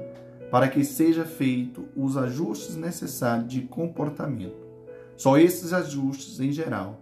para 0.51 0.68
que 0.68 0.85
seja 0.85 1.25
feito 1.25 1.87
os 1.96 2.18
ajustes 2.18 2.77
necessários 2.77 3.48
de 3.48 3.62
comportamento. 3.62 4.66
Só 5.16 5.38
esses 5.38 5.72
ajustes, 5.72 6.38
em 6.38 6.53
geral, 6.53 7.01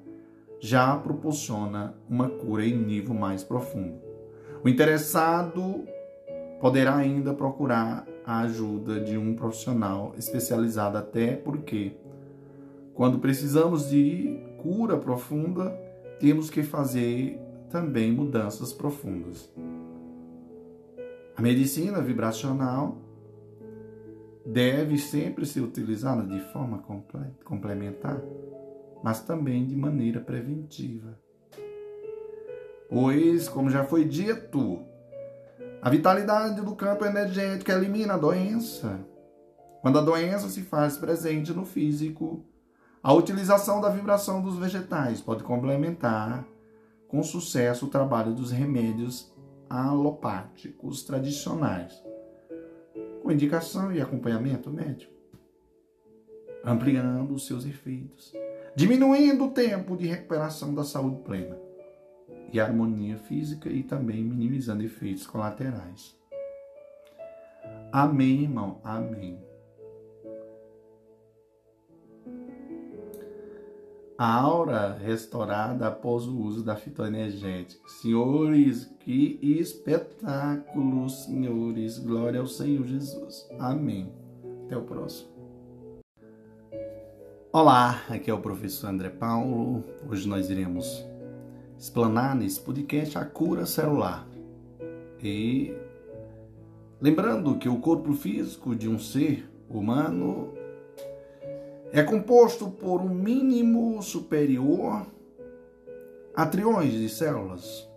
já 0.61 0.96
proporciona 0.96 1.94
uma 2.09 2.29
cura 2.29 2.64
em 2.64 2.77
nível 2.77 3.14
mais 3.14 3.42
profundo. 3.42 4.01
O 4.62 4.68
interessado 4.68 5.85
poderá 6.61 6.94
ainda 6.94 7.35
procurar 7.35 8.07
a 8.30 8.42
ajuda 8.42 9.00
de 9.00 9.18
um 9.18 9.34
profissional 9.34 10.14
especializado, 10.16 10.96
até 10.96 11.34
porque, 11.34 11.96
quando 12.94 13.18
precisamos 13.18 13.90
de 13.90 14.38
cura 14.56 14.96
profunda, 14.96 15.70
temos 16.20 16.48
que 16.48 16.62
fazer 16.62 17.40
também 17.70 18.12
mudanças 18.12 18.72
profundas. 18.72 19.52
A 21.36 21.42
medicina 21.42 22.00
vibracional 22.00 22.98
deve 24.46 24.96
sempre 24.96 25.44
ser 25.44 25.62
utilizada 25.62 26.22
de 26.22 26.38
forma 26.52 26.84
complementar, 27.44 28.22
mas 29.02 29.24
também 29.24 29.66
de 29.66 29.74
maneira 29.74 30.20
preventiva. 30.20 31.18
Pois, 32.88 33.48
como 33.48 33.68
já 33.68 33.82
foi 33.82 34.04
dito, 34.04 34.84
a 35.82 35.88
vitalidade 35.88 36.60
do 36.60 36.76
campo 36.76 37.06
energético 37.06 37.70
elimina 37.70 38.14
a 38.14 38.18
doença. 38.18 39.00
Quando 39.80 39.98
a 39.98 40.02
doença 40.02 40.50
se 40.50 40.60
faz 40.60 40.98
presente 40.98 41.54
no 41.54 41.64
físico, 41.64 42.44
a 43.02 43.14
utilização 43.14 43.80
da 43.80 43.88
vibração 43.88 44.42
dos 44.42 44.58
vegetais 44.58 45.22
pode 45.22 45.42
complementar 45.42 46.44
com 47.08 47.22
sucesso 47.22 47.86
o 47.86 47.88
trabalho 47.88 48.34
dos 48.34 48.50
remédios 48.50 49.34
alopáticos 49.70 51.02
tradicionais, 51.02 51.94
com 53.22 53.32
indicação 53.32 53.90
e 53.90 54.02
acompanhamento 54.02 54.70
médico, 54.70 55.14
ampliando 56.62 57.32
os 57.32 57.46
seus 57.46 57.64
efeitos, 57.64 58.34
diminuindo 58.76 59.46
o 59.46 59.50
tempo 59.50 59.96
de 59.96 60.06
recuperação 60.06 60.74
da 60.74 60.84
saúde 60.84 61.22
plena 61.22 61.69
e 62.52 62.60
harmonia 62.60 63.16
física 63.16 63.68
e 63.68 63.82
também 63.82 64.24
minimizando 64.24 64.82
efeitos 64.82 65.26
colaterais. 65.26 66.16
Amém, 67.92 68.42
irmão. 68.42 68.80
Amém. 68.84 69.50
a 74.20 74.34
aura 74.34 74.98
restaurada 75.02 75.86
após 75.86 76.26
o 76.26 76.38
uso 76.42 76.62
da 76.62 76.76
fitoenergética. 76.76 77.80
Senhores, 77.88 78.84
que 78.98 79.38
espetáculo, 79.40 81.08
senhores. 81.08 81.98
Glória 81.98 82.38
ao 82.38 82.46
Senhor 82.46 82.86
Jesus. 82.86 83.48
Amém. 83.58 84.12
Até 84.66 84.76
o 84.76 84.82
próximo. 84.82 85.30
Olá, 87.50 88.04
aqui 88.10 88.30
é 88.30 88.34
o 88.34 88.42
professor 88.42 88.88
André 88.88 89.08
Paulo. 89.08 89.82
Hoje 90.06 90.28
nós 90.28 90.50
iremos 90.50 91.10
explanar 91.80 92.36
nesse 92.36 92.60
podcast 92.60 93.16
a 93.16 93.24
cura 93.24 93.64
celular. 93.64 94.28
E 95.22 95.74
lembrando 97.00 97.56
que 97.56 97.70
o 97.70 97.80
corpo 97.80 98.12
físico 98.12 98.76
de 98.76 98.86
um 98.86 98.98
ser 98.98 99.50
humano 99.66 100.52
é 101.90 102.02
composto 102.02 102.70
por 102.70 103.00
um 103.00 103.08
mínimo 103.08 104.02
superior 104.02 105.06
a 106.36 106.44
trilhões 106.44 106.92
de 106.92 107.08
células. 107.08 107.88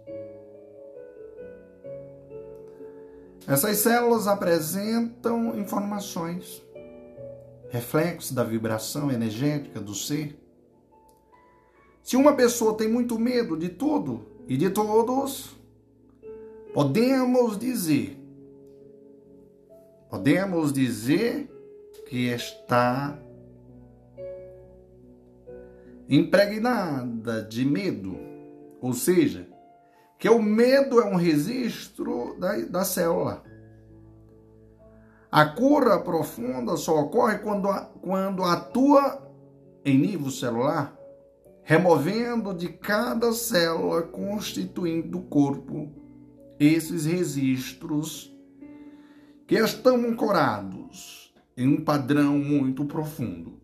Essas 3.45 3.77
células 3.79 4.27
apresentam 4.27 5.59
informações, 5.59 6.63
reflexos 7.69 8.31
da 8.31 8.45
vibração 8.45 9.11
energética 9.11 9.81
do 9.81 9.93
ser. 9.93 10.41
Se 12.03 12.17
uma 12.17 12.35
pessoa 12.35 12.75
tem 12.75 12.89
muito 12.89 13.17
medo 13.17 13.57
de 13.57 13.69
tudo 13.69 14.25
e 14.45 14.57
de 14.57 14.69
todos, 14.69 15.55
podemos 16.73 17.57
dizer, 17.57 18.19
podemos 20.09 20.73
dizer 20.73 21.49
que 22.05 22.27
está 22.27 23.17
impregnada 26.09 27.41
de 27.41 27.63
medo, 27.63 28.17
ou 28.81 28.93
seja, 28.93 29.47
que 30.19 30.27
o 30.27 30.41
medo 30.41 30.99
é 30.99 31.05
um 31.05 31.15
registro 31.15 32.37
da, 32.37 32.57
da 32.57 32.83
célula. 32.83 33.41
A 35.31 35.45
cura 35.45 35.97
profunda 35.99 36.75
só 36.75 36.99
ocorre 36.99 37.39
quando, 37.39 37.69
quando 38.01 38.43
atua 38.43 39.25
em 39.85 39.97
nível 39.97 40.29
celular, 40.29 40.99
removendo 41.63 42.53
de 42.53 42.67
cada 42.69 43.31
célula 43.31 44.01
constituinte 44.03 45.07
do 45.07 45.21
corpo 45.21 45.91
esses 46.59 47.05
registros 47.05 48.33
que 49.47 49.55
estão 49.55 49.95
ancorados 49.95 51.33
em 51.55 51.67
um 51.67 51.83
padrão 51.83 52.37
muito 52.37 52.85
profundo. 52.85 53.61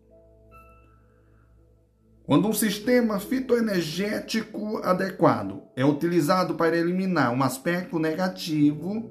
Quando 2.24 2.46
um 2.46 2.52
sistema 2.52 3.18
fitoenergético 3.18 4.78
adequado 4.78 5.62
é 5.74 5.84
utilizado 5.84 6.54
para 6.54 6.76
eliminar 6.76 7.32
um 7.32 7.42
aspecto 7.42 7.98
negativo, 7.98 9.10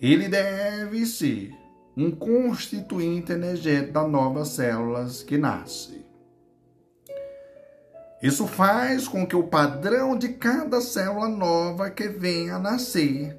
ele 0.00 0.28
deve 0.28 1.04
ser 1.06 1.50
um 1.96 2.10
constituinte 2.10 3.32
energético 3.32 3.94
das 3.94 4.10
novas 4.10 4.48
células 4.48 5.22
que 5.22 5.36
nascem. 5.36 6.03
Isso 8.24 8.46
faz 8.46 9.06
com 9.06 9.26
que 9.26 9.36
o 9.36 9.48
padrão 9.48 10.16
de 10.16 10.30
cada 10.30 10.80
célula 10.80 11.28
nova 11.28 11.90
que 11.90 12.08
venha 12.08 12.54
a 12.54 12.58
nascer 12.58 13.36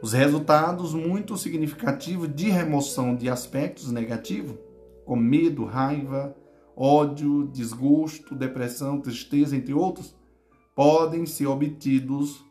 Os 0.00 0.12
resultados 0.12 0.94
muito 0.94 1.36
significativos 1.36 2.34
de 2.34 2.48
remoção 2.48 3.14
de 3.14 3.28
aspectos 3.28 3.90
negativos, 3.90 4.56
como 5.04 5.20
medo, 5.20 5.64
raiva, 5.64 6.34
ódio, 6.76 7.46
desgosto, 7.48 8.34
depressão, 8.34 9.00
tristeza, 9.00 9.54
entre 9.54 9.74
outros, 9.74 10.16
podem 10.74 11.26
ser 11.26 11.46
obtidos 11.46 12.42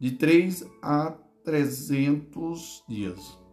de 0.00 0.12
3 0.12 0.64
a 0.82 1.14
300 1.44 2.82
dias. 2.88 3.45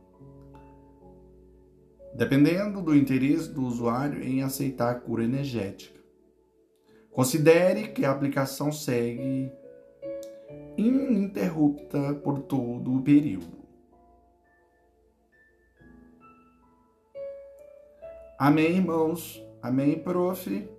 Dependendo 2.16 2.82
do 2.82 2.96
interesse 2.96 3.50
do 3.50 3.64
usuário 3.64 4.24
em 4.24 4.44
aceitar 4.44 4.92
a 4.92 5.00
cura 5.00 5.24
energética. 5.24 6.00
Considere 7.12 7.90
que 7.90 8.06
a 8.06 8.12
aplicação 8.12 8.72
segue 8.72 9.52
ininterrupta 10.78 12.14
por 12.16 12.40
todo 12.40 12.94
o 12.94 13.02
período. 13.02 13.64
Amém, 18.38 18.78
irmãos? 18.78 19.44
Amém, 19.62 20.00
prof? 20.00 20.70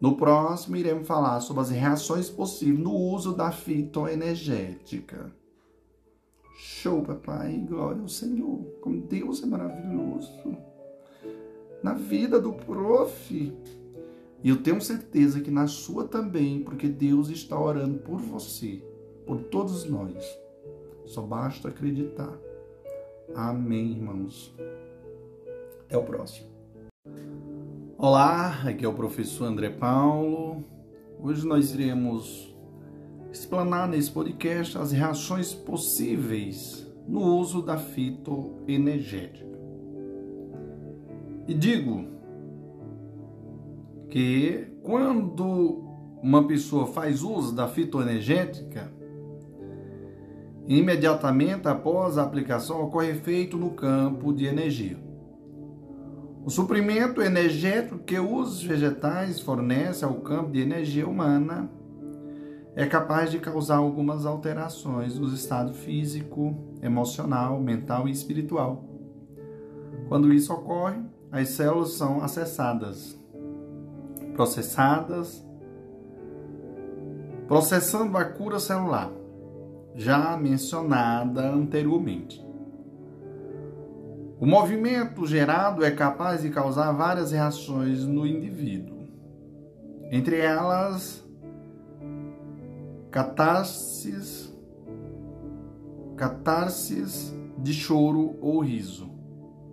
No 0.00 0.16
próximo, 0.16 0.76
iremos 0.76 1.06
falar 1.06 1.40
sobre 1.40 1.62
as 1.62 1.70
reações 1.70 2.28
possíveis 2.28 2.78
no 2.78 2.92
uso 2.94 3.34
da 3.34 3.50
fitoenergética. 3.50 5.32
Show, 6.64 7.02
papai. 7.02 7.58
Glória 7.68 8.00
ao 8.00 8.08
Senhor. 8.08 8.60
Como 8.80 9.00
Deus 9.00 9.42
é 9.42 9.46
maravilhoso. 9.46 10.56
Na 11.82 11.92
vida 11.92 12.40
do 12.40 12.52
prof. 12.52 13.52
E 14.44 14.48
eu 14.48 14.62
tenho 14.62 14.80
certeza 14.80 15.40
que 15.40 15.50
na 15.50 15.66
sua 15.66 16.06
também, 16.06 16.62
porque 16.62 16.86
Deus 16.86 17.30
está 17.30 17.58
orando 17.58 17.98
por 17.98 18.20
você, 18.20 18.80
por 19.26 19.42
todos 19.42 19.84
nós. 19.86 20.24
Só 21.04 21.20
basta 21.22 21.66
acreditar. 21.66 22.32
Amém, 23.34 23.94
irmãos. 23.94 24.54
Até 25.86 25.98
o 25.98 26.04
próximo. 26.04 26.46
Olá, 27.98 28.62
aqui 28.68 28.84
é 28.84 28.88
o 28.88 28.94
professor 28.94 29.46
André 29.46 29.68
Paulo. 29.68 30.62
Hoje 31.18 31.44
nós 31.44 31.74
iremos 31.74 32.51
explanar 33.32 33.88
nesse 33.88 34.10
podcast 34.10 34.76
as 34.76 34.92
reações 34.92 35.54
possíveis 35.54 36.86
no 37.08 37.20
uso 37.20 37.62
da 37.62 37.78
fitoenergética. 37.78 39.50
E 41.48 41.54
digo 41.54 42.04
que 44.10 44.66
quando 44.82 45.82
uma 46.22 46.46
pessoa 46.46 46.86
faz 46.86 47.22
uso 47.22 47.54
da 47.54 47.66
fitoenergética, 47.66 48.92
imediatamente 50.68 51.66
após 51.66 52.18
a 52.18 52.22
aplicação 52.22 52.82
ocorre 52.82 53.10
efeito 53.10 53.56
no 53.56 53.70
campo 53.70 54.32
de 54.32 54.44
energia. 54.44 54.96
O 56.44 56.50
suprimento 56.50 57.22
energético 57.22 57.98
que 57.98 58.18
os 58.18 58.62
vegetais 58.62 59.40
fornecem 59.40 60.06
ao 60.06 60.16
campo 60.16 60.52
de 60.52 60.60
energia 60.60 61.08
humana 61.08 61.70
é 62.74 62.86
capaz 62.86 63.30
de 63.30 63.38
causar 63.38 63.76
algumas 63.76 64.24
alterações 64.24 65.18
no 65.18 65.28
estado 65.28 65.74
físico, 65.74 66.56
emocional, 66.82 67.60
mental 67.60 68.08
e 68.08 68.10
espiritual. 68.10 68.84
Quando 70.08 70.32
isso 70.32 70.52
ocorre, 70.52 71.00
as 71.30 71.48
células 71.50 71.92
são 71.92 72.22
acessadas 72.22 73.20
processadas, 74.32 75.46
processando 77.46 78.16
a 78.16 78.24
cura 78.24 78.58
celular, 78.58 79.10
já 79.94 80.36
mencionada 80.36 81.42
anteriormente. 81.50 82.42
O 84.40 84.46
movimento 84.46 85.26
gerado 85.26 85.84
é 85.84 85.90
capaz 85.90 86.42
de 86.42 86.50
causar 86.50 86.90
várias 86.92 87.30
reações 87.30 88.04
no 88.04 88.26
indivíduo, 88.26 89.06
entre 90.10 90.38
elas 90.38 91.22
catarses, 93.12 94.52
catarses 96.16 97.32
de 97.58 97.74
choro 97.74 98.38
ou 98.40 98.60
riso, 98.60 99.12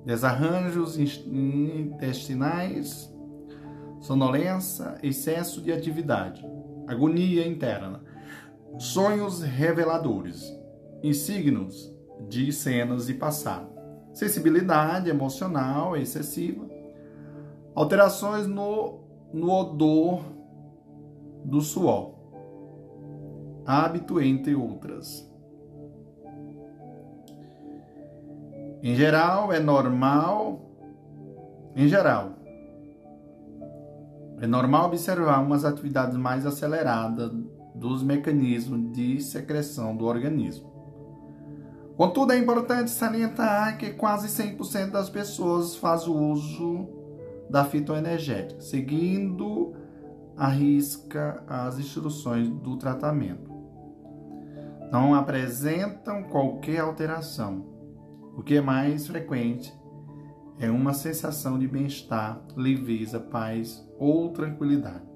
desarranjos 0.06 1.00
intestinais, 1.00 3.10
sonolência, 4.02 4.98
excesso 5.02 5.62
de 5.62 5.72
atividade, 5.72 6.46
agonia 6.86 7.48
interna, 7.48 8.04
sonhos 8.78 9.42
reveladores 9.42 10.54
e 11.02 11.14
signos 11.14 11.96
de 12.28 12.52
cenas 12.52 13.08
de 13.08 13.14
passado, 13.14 13.70
sensibilidade 14.14 15.10
emocional 15.10 15.96
excessiva, 15.96 16.70
alterações 17.74 18.48
no, 18.48 19.00
no 19.32 19.50
odor 19.50 20.26
do 21.46 21.62
suor, 21.62 22.19
hábito, 23.70 24.20
entre 24.20 24.56
outras. 24.56 25.30
Em 28.82 28.96
geral, 28.96 29.54
é 29.54 29.60
normal, 29.60 30.60
em 31.76 31.88
geral, 31.88 32.32
é 34.42 34.48
normal 34.48 34.88
observar 34.88 35.40
umas 35.40 35.66
atividades 35.66 36.18
mais 36.18 36.48
aceleradas 36.48 37.32
dos 37.76 38.02
mecanismos 38.02 38.92
de 38.92 39.22
secreção 39.22 39.96
do 39.96 40.06
organismo. 40.06 40.68
Contudo, 41.96 42.34
é 42.34 42.40
importante 42.40 42.90
salientar 42.90 43.78
que 43.78 43.92
quase 43.92 44.30
100% 44.30 44.90
das 44.90 45.12
pessoas 45.12 45.76
faz 45.76 46.08
o 46.08 46.16
uso 46.16 46.88
da 47.48 47.64
fitoenergética, 47.66 48.62
seguindo 48.62 49.76
a 50.36 50.48
risca 50.48 51.44
as 51.48 51.78
instruções 51.78 52.50
do 52.50 52.76
tratamento. 52.78 53.49
Não 54.92 55.14
apresentam 55.14 56.24
qualquer 56.24 56.80
alteração. 56.80 57.66
O 58.36 58.42
que 58.42 58.56
é 58.56 58.62
mais 58.62 59.06
frequente 59.06 59.72
é 60.60 60.70
uma 60.70 60.94
sensação 60.94 61.60
de 61.60 61.68
bem-estar, 61.68 62.42
leveza, 62.56 63.20
paz 63.20 63.88
ou 64.00 64.32
tranquilidade. 64.32 65.08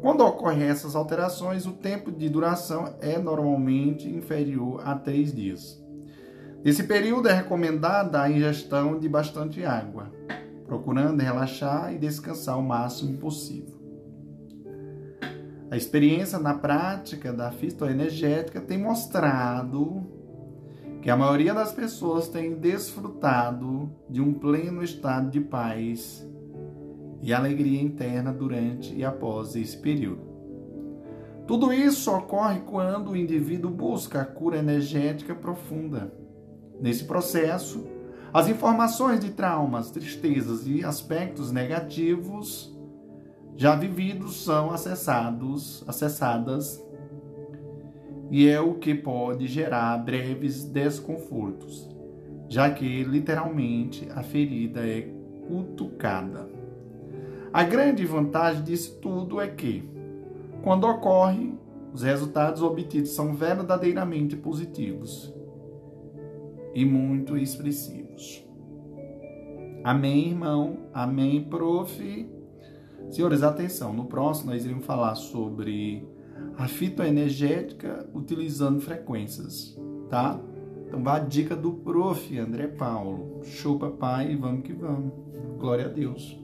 Quando 0.00 0.20
ocorrem 0.20 0.64
essas 0.64 0.94
alterações, 0.94 1.66
o 1.66 1.72
tempo 1.72 2.12
de 2.12 2.28
duração 2.28 2.94
é 3.00 3.18
normalmente 3.18 4.08
inferior 4.08 4.80
a 4.86 4.94
três 4.94 5.34
dias. 5.34 5.82
Nesse 6.62 6.84
período 6.84 7.28
é 7.28 7.32
recomendada 7.32 8.22
a 8.22 8.30
ingestão 8.30 8.98
de 8.98 9.08
bastante 9.08 9.64
água, 9.64 10.12
procurando 10.66 11.20
relaxar 11.20 11.92
e 11.92 11.98
descansar 11.98 12.58
o 12.58 12.62
máximo 12.62 13.18
possível. 13.18 13.73
A 15.70 15.76
experiência 15.76 16.38
na 16.38 16.54
prática 16.54 17.32
da 17.32 17.50
fitoenergética 17.50 18.60
tem 18.60 18.78
mostrado 18.78 20.06
que 21.00 21.10
a 21.10 21.16
maioria 21.16 21.52
das 21.52 21.72
pessoas 21.72 22.28
tem 22.28 22.54
desfrutado 22.54 23.90
de 24.08 24.20
um 24.20 24.32
pleno 24.32 24.82
estado 24.82 25.30
de 25.30 25.40
paz 25.40 26.26
e 27.20 27.32
alegria 27.32 27.80
interna 27.80 28.32
durante 28.32 28.94
e 28.94 29.04
após 29.04 29.56
esse 29.56 29.76
período. 29.76 30.22
Tudo 31.46 31.72
isso 31.72 32.10
ocorre 32.10 32.60
quando 32.60 33.10
o 33.10 33.16
indivíduo 33.16 33.70
busca 33.70 34.22
a 34.22 34.24
cura 34.24 34.58
energética 34.58 35.34
profunda. 35.34 36.12
Nesse 36.80 37.04
processo, 37.04 37.86
as 38.32 38.48
informações 38.48 39.20
de 39.20 39.30
traumas, 39.30 39.90
tristezas 39.90 40.66
e 40.66 40.82
aspectos 40.82 41.52
negativos 41.52 42.73
já 43.56 43.74
vividos 43.76 44.42
são 44.42 44.70
acessados, 44.70 45.84
acessadas 45.86 46.84
e 48.30 48.48
é 48.48 48.60
o 48.60 48.74
que 48.74 48.94
pode 48.94 49.46
gerar 49.46 49.96
breves 49.98 50.64
desconfortos, 50.64 51.88
já 52.48 52.70
que 52.70 53.04
literalmente 53.04 54.08
a 54.14 54.22
ferida 54.22 54.80
é 54.80 55.02
cutucada. 55.46 56.48
A 57.52 57.62
grande 57.62 58.04
vantagem 58.04 58.64
disso 58.64 58.98
tudo 59.00 59.40
é 59.40 59.46
que, 59.46 59.88
quando 60.62 60.84
ocorre, 60.84 61.54
os 61.92 62.02
resultados 62.02 62.60
obtidos 62.62 63.10
são 63.10 63.34
verdadeiramente 63.34 64.36
positivos 64.36 65.32
e 66.74 66.84
muito 66.84 67.36
expressivos. 67.36 68.44
Amém, 69.84 70.30
irmão? 70.30 70.78
Amém, 70.92 71.44
prof? 71.44 72.33
Senhores, 73.10 73.42
atenção, 73.42 73.92
no 73.92 74.06
próximo 74.06 74.50
nós 74.50 74.64
iremos 74.64 74.84
falar 74.84 75.14
sobre 75.14 76.06
a 76.56 76.66
fitoenergética 76.66 78.08
utilizando 78.12 78.80
frequências, 78.80 79.76
tá? 80.08 80.40
Então 80.86 81.02
vá 81.02 81.16
a 81.16 81.20
dica 81.20 81.56
do 81.56 81.72
prof. 81.72 82.38
André 82.38 82.68
Paulo. 82.68 83.40
Show 83.44 83.78
papai 83.78 84.36
vamos 84.36 84.62
que 84.62 84.72
vamos. 84.72 85.12
Glória 85.58 85.86
a 85.86 85.88
Deus. 85.88 86.38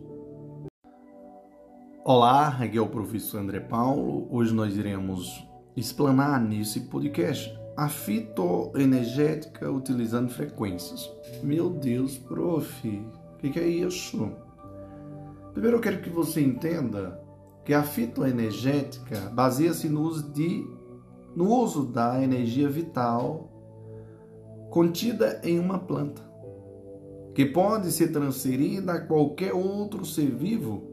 Olá, 2.04 2.48
aqui 2.61 2.78
é 2.78 2.80
o 2.80 2.88
professor 2.88 3.38
André 3.38 3.61
Paulo. 3.61 4.26
Hoje 4.30 4.54
nós 4.54 4.76
iremos 4.76 5.46
explanar 5.76 6.40
nesse 6.40 6.80
podcast 6.80 7.56
a 7.76 7.88
fitoenergética 7.88 9.70
utilizando 9.70 10.30
frequências. 10.30 11.08
Meu 11.42 11.70
Deus, 11.70 12.18
prof, 12.18 12.88
o 12.88 13.36
que, 13.38 13.50
que 13.50 13.61
é 13.61 13.68
isso? 13.68 14.32
Primeiro 15.53 15.76
eu 15.78 15.80
quero 15.80 16.01
que 16.01 16.11
você 16.11 16.40
entenda 16.40 17.20
que 17.64 17.74
a 17.74 17.82
fitoenergética 17.82 19.30
baseia-se 19.32 19.88
no 19.88 20.03
uso 20.03 20.32
de 20.32 20.66
no 21.34 21.48
uso 21.48 21.86
da 21.86 22.22
energia 22.22 22.68
vital 22.68 23.48
contida 24.70 25.40
em 25.44 25.59
uma 25.59 25.78
planta, 25.78 26.22
que 27.34 27.46
pode 27.46 27.90
ser 27.92 28.09
transferida 28.09 28.92
a 28.92 29.01
qualquer 29.01 29.53
outro 29.53 30.05
ser 30.05 30.30
vivo 30.30 30.88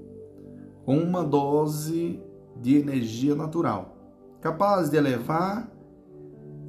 com 0.85 0.97
uma 0.97 1.23
dose 1.23 2.21
de 2.55 2.77
energia 2.77 3.35
natural, 3.35 3.97
capaz 4.41 4.89
de 4.89 4.97
elevar 4.97 5.71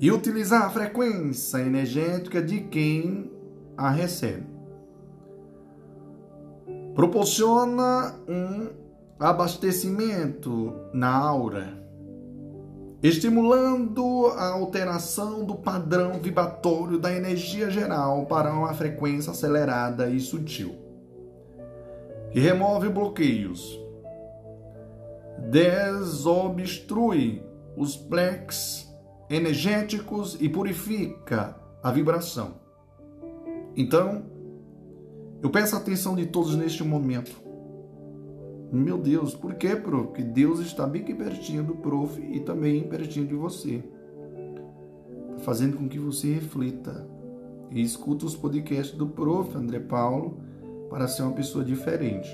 e 0.00 0.10
utilizar 0.10 0.62
a 0.62 0.70
frequência 0.70 1.58
energética 1.58 2.42
de 2.42 2.60
quem 2.60 3.30
a 3.76 3.90
recebe. 3.90 4.57
Proporciona 6.98 8.18
um 8.28 8.70
abastecimento 9.20 10.74
na 10.92 11.16
aura 11.16 11.80
estimulando 13.00 14.26
a 14.36 14.48
alteração 14.48 15.44
do 15.44 15.54
padrão 15.54 16.14
vibratório 16.14 16.98
da 16.98 17.14
energia 17.14 17.70
geral 17.70 18.26
para 18.26 18.52
uma 18.52 18.74
frequência 18.74 19.30
acelerada 19.30 20.10
e 20.10 20.18
sutil, 20.18 20.74
que 22.32 22.40
remove 22.40 22.88
bloqueios, 22.88 23.78
desobstrui 25.52 27.44
os 27.76 27.96
plex 27.96 28.92
energéticos 29.30 30.36
e 30.40 30.48
purifica 30.48 31.54
a 31.80 31.92
vibração. 31.92 32.54
Então, 33.76 34.36
eu 35.42 35.50
peço 35.50 35.74
a 35.74 35.78
atenção 35.78 36.14
de 36.14 36.26
todos 36.26 36.56
neste 36.56 36.82
momento 36.84 37.48
meu 38.70 38.98
Deus, 38.98 39.34
por 39.34 39.54
quê, 39.54 39.74
prof? 39.74 40.08
Porque 40.08 40.22
Deus 40.22 40.60
está 40.60 40.86
bem 40.86 41.00
aqui 41.00 41.14
pertinho 41.14 41.64
do 41.64 41.74
prof 41.76 42.20
e 42.20 42.40
também 42.40 42.86
pertinho 42.86 43.26
de 43.26 43.34
você. 43.34 43.82
Tá 45.36 45.38
fazendo 45.38 45.78
com 45.78 45.88
que 45.88 45.98
você 45.98 46.34
reflita 46.34 47.08
e 47.70 47.80
escuta 47.80 48.26
os 48.26 48.36
podcasts 48.36 48.94
do 48.94 49.06
prof. 49.06 49.56
André 49.56 49.80
Paulo 49.80 50.38
para 50.90 51.08
ser 51.08 51.22
uma 51.22 51.32
pessoa 51.32 51.64
diferente. 51.64 52.28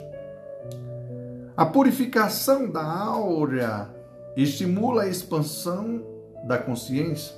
A 1.57 1.65
purificação 1.65 2.69
da 2.69 2.85
aura 2.85 3.95
estimula 4.37 5.03
a 5.03 5.09
expansão 5.09 6.05
da 6.49 6.59
consciência. 6.59 7.33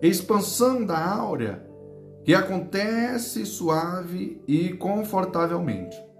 Expansão 0.00 0.84
da 0.84 1.04
aura 1.04 1.66
que 2.24 2.34
acontece 2.34 3.44
suave 3.44 4.40
e 4.46 4.72
confortavelmente 4.74 6.12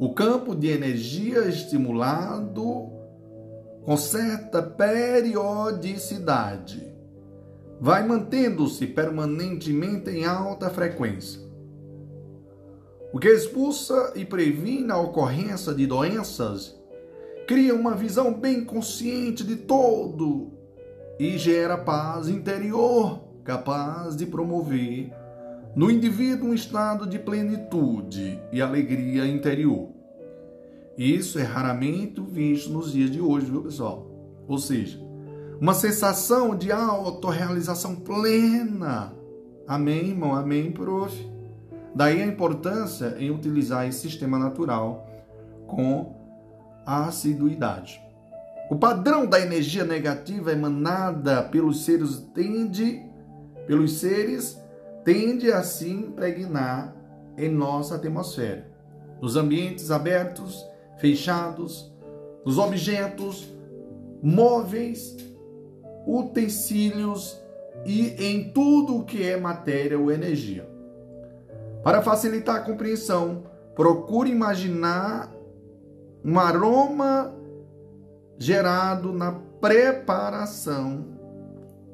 o 0.00 0.12
campo 0.14 0.56
de 0.56 0.68
energia 0.68 1.46
estimulado 1.46 2.90
com 3.84 3.96
certa 3.98 4.62
periodicidade 4.62 6.90
vai 7.78 8.06
mantendo-se 8.06 8.86
permanentemente 8.86 10.08
em 10.08 10.24
alta 10.24 10.70
frequência. 10.70 11.42
O 13.12 13.18
que 13.18 13.28
expulsa 13.28 14.14
e 14.16 14.24
previne 14.24 14.90
a 14.90 14.96
ocorrência 14.96 15.74
de 15.74 15.86
doenças 15.86 16.74
cria 17.46 17.74
uma 17.74 17.94
visão 17.94 18.32
bem 18.32 18.64
consciente 18.64 19.44
de 19.44 19.56
todo 19.56 20.50
e 21.20 21.36
gera 21.36 21.76
paz 21.76 22.30
interior 22.30 23.20
capaz 23.44 24.16
de 24.16 24.24
promover 24.24 25.12
no 25.76 25.90
indivíduo 25.90 26.48
um 26.48 26.54
estado 26.54 27.06
de 27.06 27.18
plenitude 27.18 28.40
e 28.50 28.62
alegria 28.62 29.26
interior. 29.26 29.90
Isso 30.96 31.38
é 31.38 31.42
raramente 31.42 32.22
visto 32.22 32.72
nos 32.72 32.92
dias 32.92 33.10
de 33.10 33.20
hoje, 33.20 33.50
viu, 33.50 33.62
pessoal? 33.62 34.10
Ou 34.48 34.56
seja, 34.56 34.98
uma 35.60 35.74
sensação 35.74 36.56
de 36.56 36.72
autorrealização 36.72 37.96
plena. 37.96 39.12
Amém, 39.68 40.08
irmão? 40.08 40.34
Amém, 40.34 40.72
prof? 40.72 41.14
Daí 41.94 42.22
a 42.22 42.26
importância 42.26 43.16
em 43.18 43.30
utilizar 43.30 43.86
esse 43.86 44.00
sistema 44.00 44.38
natural 44.38 45.06
com 45.66 46.16
assiduidade. 46.86 48.00
O 48.70 48.76
padrão 48.76 49.26
da 49.26 49.40
energia 49.40 49.84
negativa 49.84 50.52
emanada 50.52 51.42
pelos 51.42 51.84
seres 51.84 52.20
tende 52.32 53.02
pelos 53.66 53.94
seres 53.94 54.56
tende 55.04 55.50
a 55.50 55.62
se 55.64 55.90
impregnar 55.90 56.94
em 57.36 57.48
nossa 57.48 57.96
atmosfera, 57.96 58.70
nos 59.20 59.34
ambientes 59.34 59.90
abertos, 59.90 60.64
fechados, 60.98 61.92
nos 62.44 62.58
objetos, 62.58 63.48
móveis, 64.22 65.16
utensílios 66.06 67.40
e 67.84 68.08
em 68.24 68.52
tudo 68.52 68.98
o 68.98 69.04
que 69.04 69.24
é 69.24 69.36
matéria 69.36 69.98
ou 69.98 70.12
energia. 70.12 70.68
Para 71.82 72.02
facilitar 72.02 72.56
a 72.56 72.60
compreensão, 72.60 73.44
procure 73.74 74.30
imaginar 74.30 75.32
um 76.24 76.38
aroma 76.38 77.34
gerado 78.40 79.12
na 79.12 79.32
preparação 79.60 81.04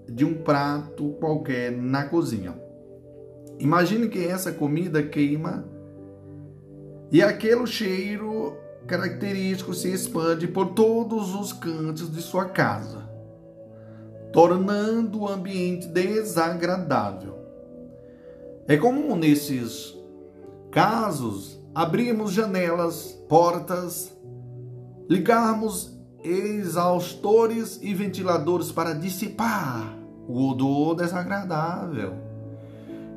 de 0.09 0.25
um 0.25 0.45
prato 0.45 1.11
qualquer 1.19 1.73
na 1.73 2.05
cozinha. 2.05 2.55
Imagine 3.59 4.09
que 4.09 4.25
essa 4.25 4.53
comida 4.53 5.03
queima 5.03 5.65
e 7.11 7.21
aquele 7.21 7.67
cheiro 7.67 8.57
característico 8.87 9.75
se 9.75 9.93
expande 9.93 10.47
por 10.47 10.67
todos 10.67 11.35
os 11.35 11.53
cantos 11.53 12.13
de 12.13 12.23
sua 12.23 12.45
casa, 12.45 13.03
tornando 14.33 15.23
o 15.23 15.29
ambiente 15.29 15.89
desagradável. 15.89 17.35
É 18.69 18.77
comum 18.77 19.17
nesses 19.17 19.97
casos 20.71 21.61
abrirmos 21.75 22.31
janelas, 22.31 23.21
portas, 23.29 24.17
ligarmos 25.09 25.96
exaustores 26.27 27.79
e 27.83 27.95
ventiladores 27.95 28.72
para 28.72 28.93
dissipar 28.93 29.97
o 30.29 30.51
odor 30.51 30.97
desagradável. 30.97 32.27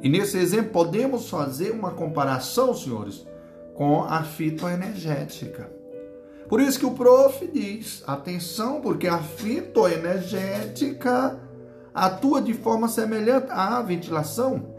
E 0.02 0.08
nesse 0.10 0.38
exemplo 0.38 0.72
podemos 0.72 1.30
fazer 1.30 1.72
uma 1.72 1.92
comparação, 1.92 2.74
senhores, 2.74 3.28
com 3.76 4.04
a 4.04 4.24
fitoenergética. 4.24 5.70
Por 6.48 6.62
isso 6.62 6.80
que 6.80 6.86
o 6.86 6.92
prof 6.92 7.46
diz: 7.48 8.02
atenção, 8.08 8.80
porque 8.82 9.08
a 9.08 9.20
fitoenergética 9.20 11.38
atua 11.94 12.42
de 12.42 12.54
forma 12.54 12.88
semelhante 12.88 13.48
à 13.50 13.82
ventilação, 13.82 14.74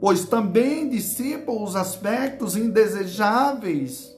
pois 0.00 0.24
também 0.24 0.88
dissipa 0.88 1.52
os 1.52 1.76
aspectos 1.76 2.56
indesejáveis 2.56 4.12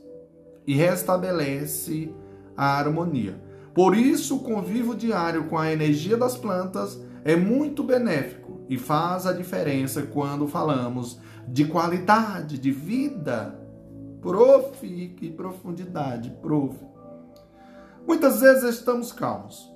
e 0.67 0.75
restabelece 0.75 2.15
a 2.57 2.79
harmonia. 2.79 3.41
Por 3.75 3.97
isso, 3.97 4.37
o 4.37 4.41
convívio 4.41 4.95
diário 4.95 5.47
com 5.47 5.59
a 5.59 5.73
energia 5.73 6.17
das 6.17 6.37
plantas 6.37 6.99
é 7.25 7.35
muito 7.35 7.83
benéfico 7.83 8.61
e 8.69 8.79
faz 8.79 9.27
a 9.27 9.33
diferença 9.33 10.03
quando 10.03 10.47
falamos 10.47 11.19
de 11.49 11.65
qualidade 11.67 12.59
de 12.59 12.71
vida. 12.71 13.61
Prof, 14.21 15.15
que 15.17 15.31
profundidade, 15.31 16.31
prof. 16.41 16.77
Muitas 18.07 18.41
vezes 18.41 18.77
estamos 18.77 19.13
calmos, 19.13 19.73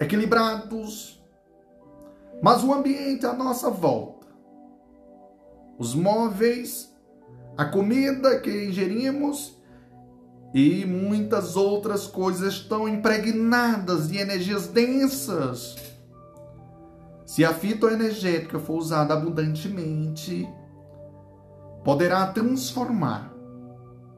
equilibrados, 0.00 1.24
mas 2.42 2.62
o 2.62 2.72
ambiente 2.72 3.24
à 3.24 3.32
nossa 3.32 3.70
volta, 3.70 4.26
os 5.78 5.94
móveis, 5.94 6.94
a 7.56 7.64
comida 7.64 8.40
que 8.40 8.66
ingerimos 8.66 9.55
e 10.54 10.84
muitas 10.84 11.56
outras 11.56 12.06
coisas 12.06 12.54
estão 12.54 12.88
impregnadas 12.88 14.08
de 14.08 14.18
energias 14.18 14.68
densas. 14.68 15.76
Se 17.26 17.44
a 17.44 17.52
fitoenergética 17.52 18.58
for 18.58 18.78
usada 18.78 19.12
abundantemente, 19.14 20.48
poderá 21.84 22.26
transformar 22.26 23.34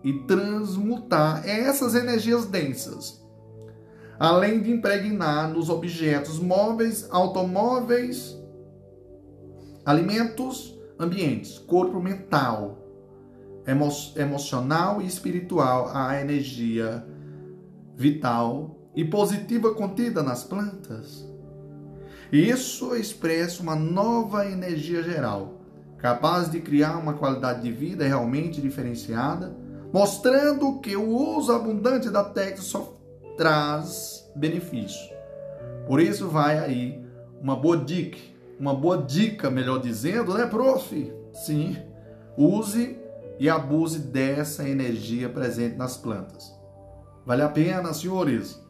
e 0.05 0.12
transmutar 0.20 1.47
essas 1.49 1.95
energias 1.95 2.47
densas, 2.47 3.22
além 4.18 4.61
de 4.61 4.70
impregnar 4.70 5.51
nos 5.51 5.68
objetos 5.68 6.39
móveis, 6.39 7.09
automóveis, 7.11 8.39
alimentos, 9.85 10.79
ambientes, 10.99 11.59
corpo 11.59 12.01
mental, 12.01 12.78
emo 13.69 13.89
emocional 14.16 15.03
e 15.03 15.07
espiritual, 15.07 15.91
a 15.95 16.19
energia 16.19 17.05
vital 17.95 18.79
e 18.97 19.05
positiva 19.05 19.75
contida 19.75 20.23
nas 20.23 20.43
plantas. 20.43 21.29
Isso 22.33 22.97
expressa 22.97 23.62
uma 23.62 23.77
nova 23.77 24.47
energia 24.47 25.03
geral, 25.03 25.61
capaz 25.99 26.51
de 26.51 26.61
criar 26.61 26.97
uma 26.97 27.12
qualidade 27.12 27.62
de 27.62 27.71
vida 27.71 28.07
realmente 28.07 28.61
diferenciada, 28.61 29.55
mostrando 29.93 30.81
que 30.81 30.97
o 30.97 31.07
uso 31.07 31.53
abundante 31.53 32.09
da 32.11 32.25
técnica 32.25 32.62
só 32.62 32.97
traz 33.37 34.31
benefício. 34.35 35.16
Por 35.87 36.01
isso 36.01 36.29
vai 36.29 36.59
aí 36.59 37.03
uma 37.41 37.57
boa 37.57 37.77
dica, 37.77 38.19
uma 38.59 38.75
boa 38.75 38.99
dica, 38.99 39.51
melhor 39.51 39.79
dizendo, 39.79 40.35
né, 40.35 40.47
prof? 40.47 41.12
Sim, 41.33 41.77
use 42.37 42.97
e 43.39 43.49
abuse 43.49 43.99
dessa 43.99 44.68
energia 44.68 45.28
presente 45.28 45.76
nas 45.76 45.97
plantas. 45.97 46.53
Vale 47.24 47.43
a 47.43 47.49
pena, 47.49 47.93
senhores? 47.93 48.61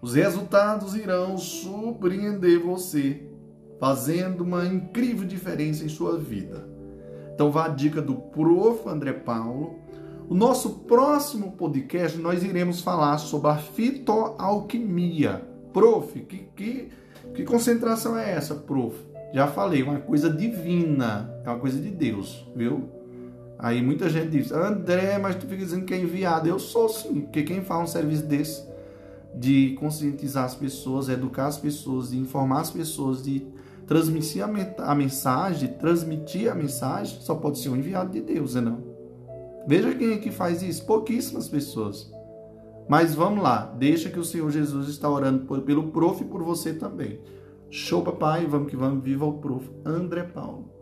Os 0.00 0.14
resultados 0.14 0.94
irão 0.94 1.38
surpreender 1.38 2.60
você, 2.60 3.26
fazendo 3.80 4.42
uma 4.42 4.66
incrível 4.66 5.26
diferença 5.26 5.84
em 5.84 5.88
sua 5.88 6.18
vida. 6.18 6.68
Então, 7.34 7.50
vá 7.50 7.64
a 7.64 7.68
dica 7.68 8.00
do 8.02 8.14
Prof. 8.14 8.88
André 8.88 9.12
Paulo. 9.12 9.78
O 10.28 10.34
nosso 10.34 10.80
próximo 10.80 11.52
podcast 11.52 12.18
nós 12.18 12.42
iremos 12.42 12.80
falar 12.80 13.18
sobre 13.18 13.50
a 13.50 13.56
fitoalquimia. 13.56 15.42
Prof, 15.72 16.20
que, 16.20 16.48
que, 16.54 16.90
que 17.34 17.42
concentração 17.42 18.16
é 18.16 18.32
essa, 18.32 18.54
prof? 18.54 18.96
Já 19.34 19.48
falei, 19.48 19.82
uma 19.82 19.98
coisa 19.98 20.30
divina, 20.30 21.28
é 21.44 21.50
uma 21.50 21.58
coisa 21.58 21.80
de 21.80 21.90
Deus, 21.90 22.46
viu? 22.54 22.88
Aí 23.58 23.82
muita 23.82 24.08
gente 24.08 24.30
diz, 24.30 24.52
André, 24.52 25.18
mas 25.18 25.36
tu 25.36 25.46
fica 25.46 25.56
dizendo 25.56 25.84
que 25.84 25.94
é 25.94 26.00
enviado. 26.00 26.48
Eu 26.48 26.58
sou 26.58 26.88
sim, 26.88 27.22
porque 27.22 27.42
quem 27.42 27.62
faz 27.62 27.82
um 27.82 27.86
serviço 27.86 28.26
desse 28.26 28.74
de 29.34 29.74
conscientizar 29.80 30.44
as 30.44 30.54
pessoas, 30.54 31.08
educar 31.08 31.46
as 31.46 31.58
pessoas, 31.58 32.10
de 32.10 32.18
informar 32.18 32.60
as 32.60 32.70
pessoas, 32.70 33.22
de 33.22 33.46
transmitir 33.86 34.42
a 34.78 34.94
mensagem, 34.94 35.68
transmitir 35.74 36.50
a 36.50 36.54
mensagem, 36.54 37.20
só 37.20 37.34
pode 37.34 37.58
ser 37.58 37.68
um 37.68 37.76
enviado 37.76 38.12
de 38.12 38.20
Deus, 38.20 38.54
né 38.54 38.60
não? 38.60 38.82
Veja 39.66 39.94
quem 39.94 40.12
é 40.12 40.18
que 40.18 40.30
faz 40.30 40.62
isso, 40.62 40.86
pouquíssimas 40.86 41.48
pessoas. 41.48 42.10
Mas 42.88 43.14
vamos 43.14 43.42
lá, 43.42 43.74
deixa 43.78 44.10
que 44.10 44.18
o 44.18 44.24
Senhor 44.24 44.50
Jesus 44.50 44.88
está 44.88 45.08
orando 45.08 45.62
pelo 45.62 45.90
prof 45.90 46.22
e 46.22 46.26
por 46.26 46.42
você 46.42 46.72
também. 46.72 47.18
Show, 47.70 48.02
papai, 48.02 48.46
vamos 48.46 48.70
que 48.70 48.76
vamos, 48.76 49.02
viva 49.02 49.24
o 49.24 49.38
prof. 49.38 49.68
André 49.84 50.22
Paulo. 50.22 50.73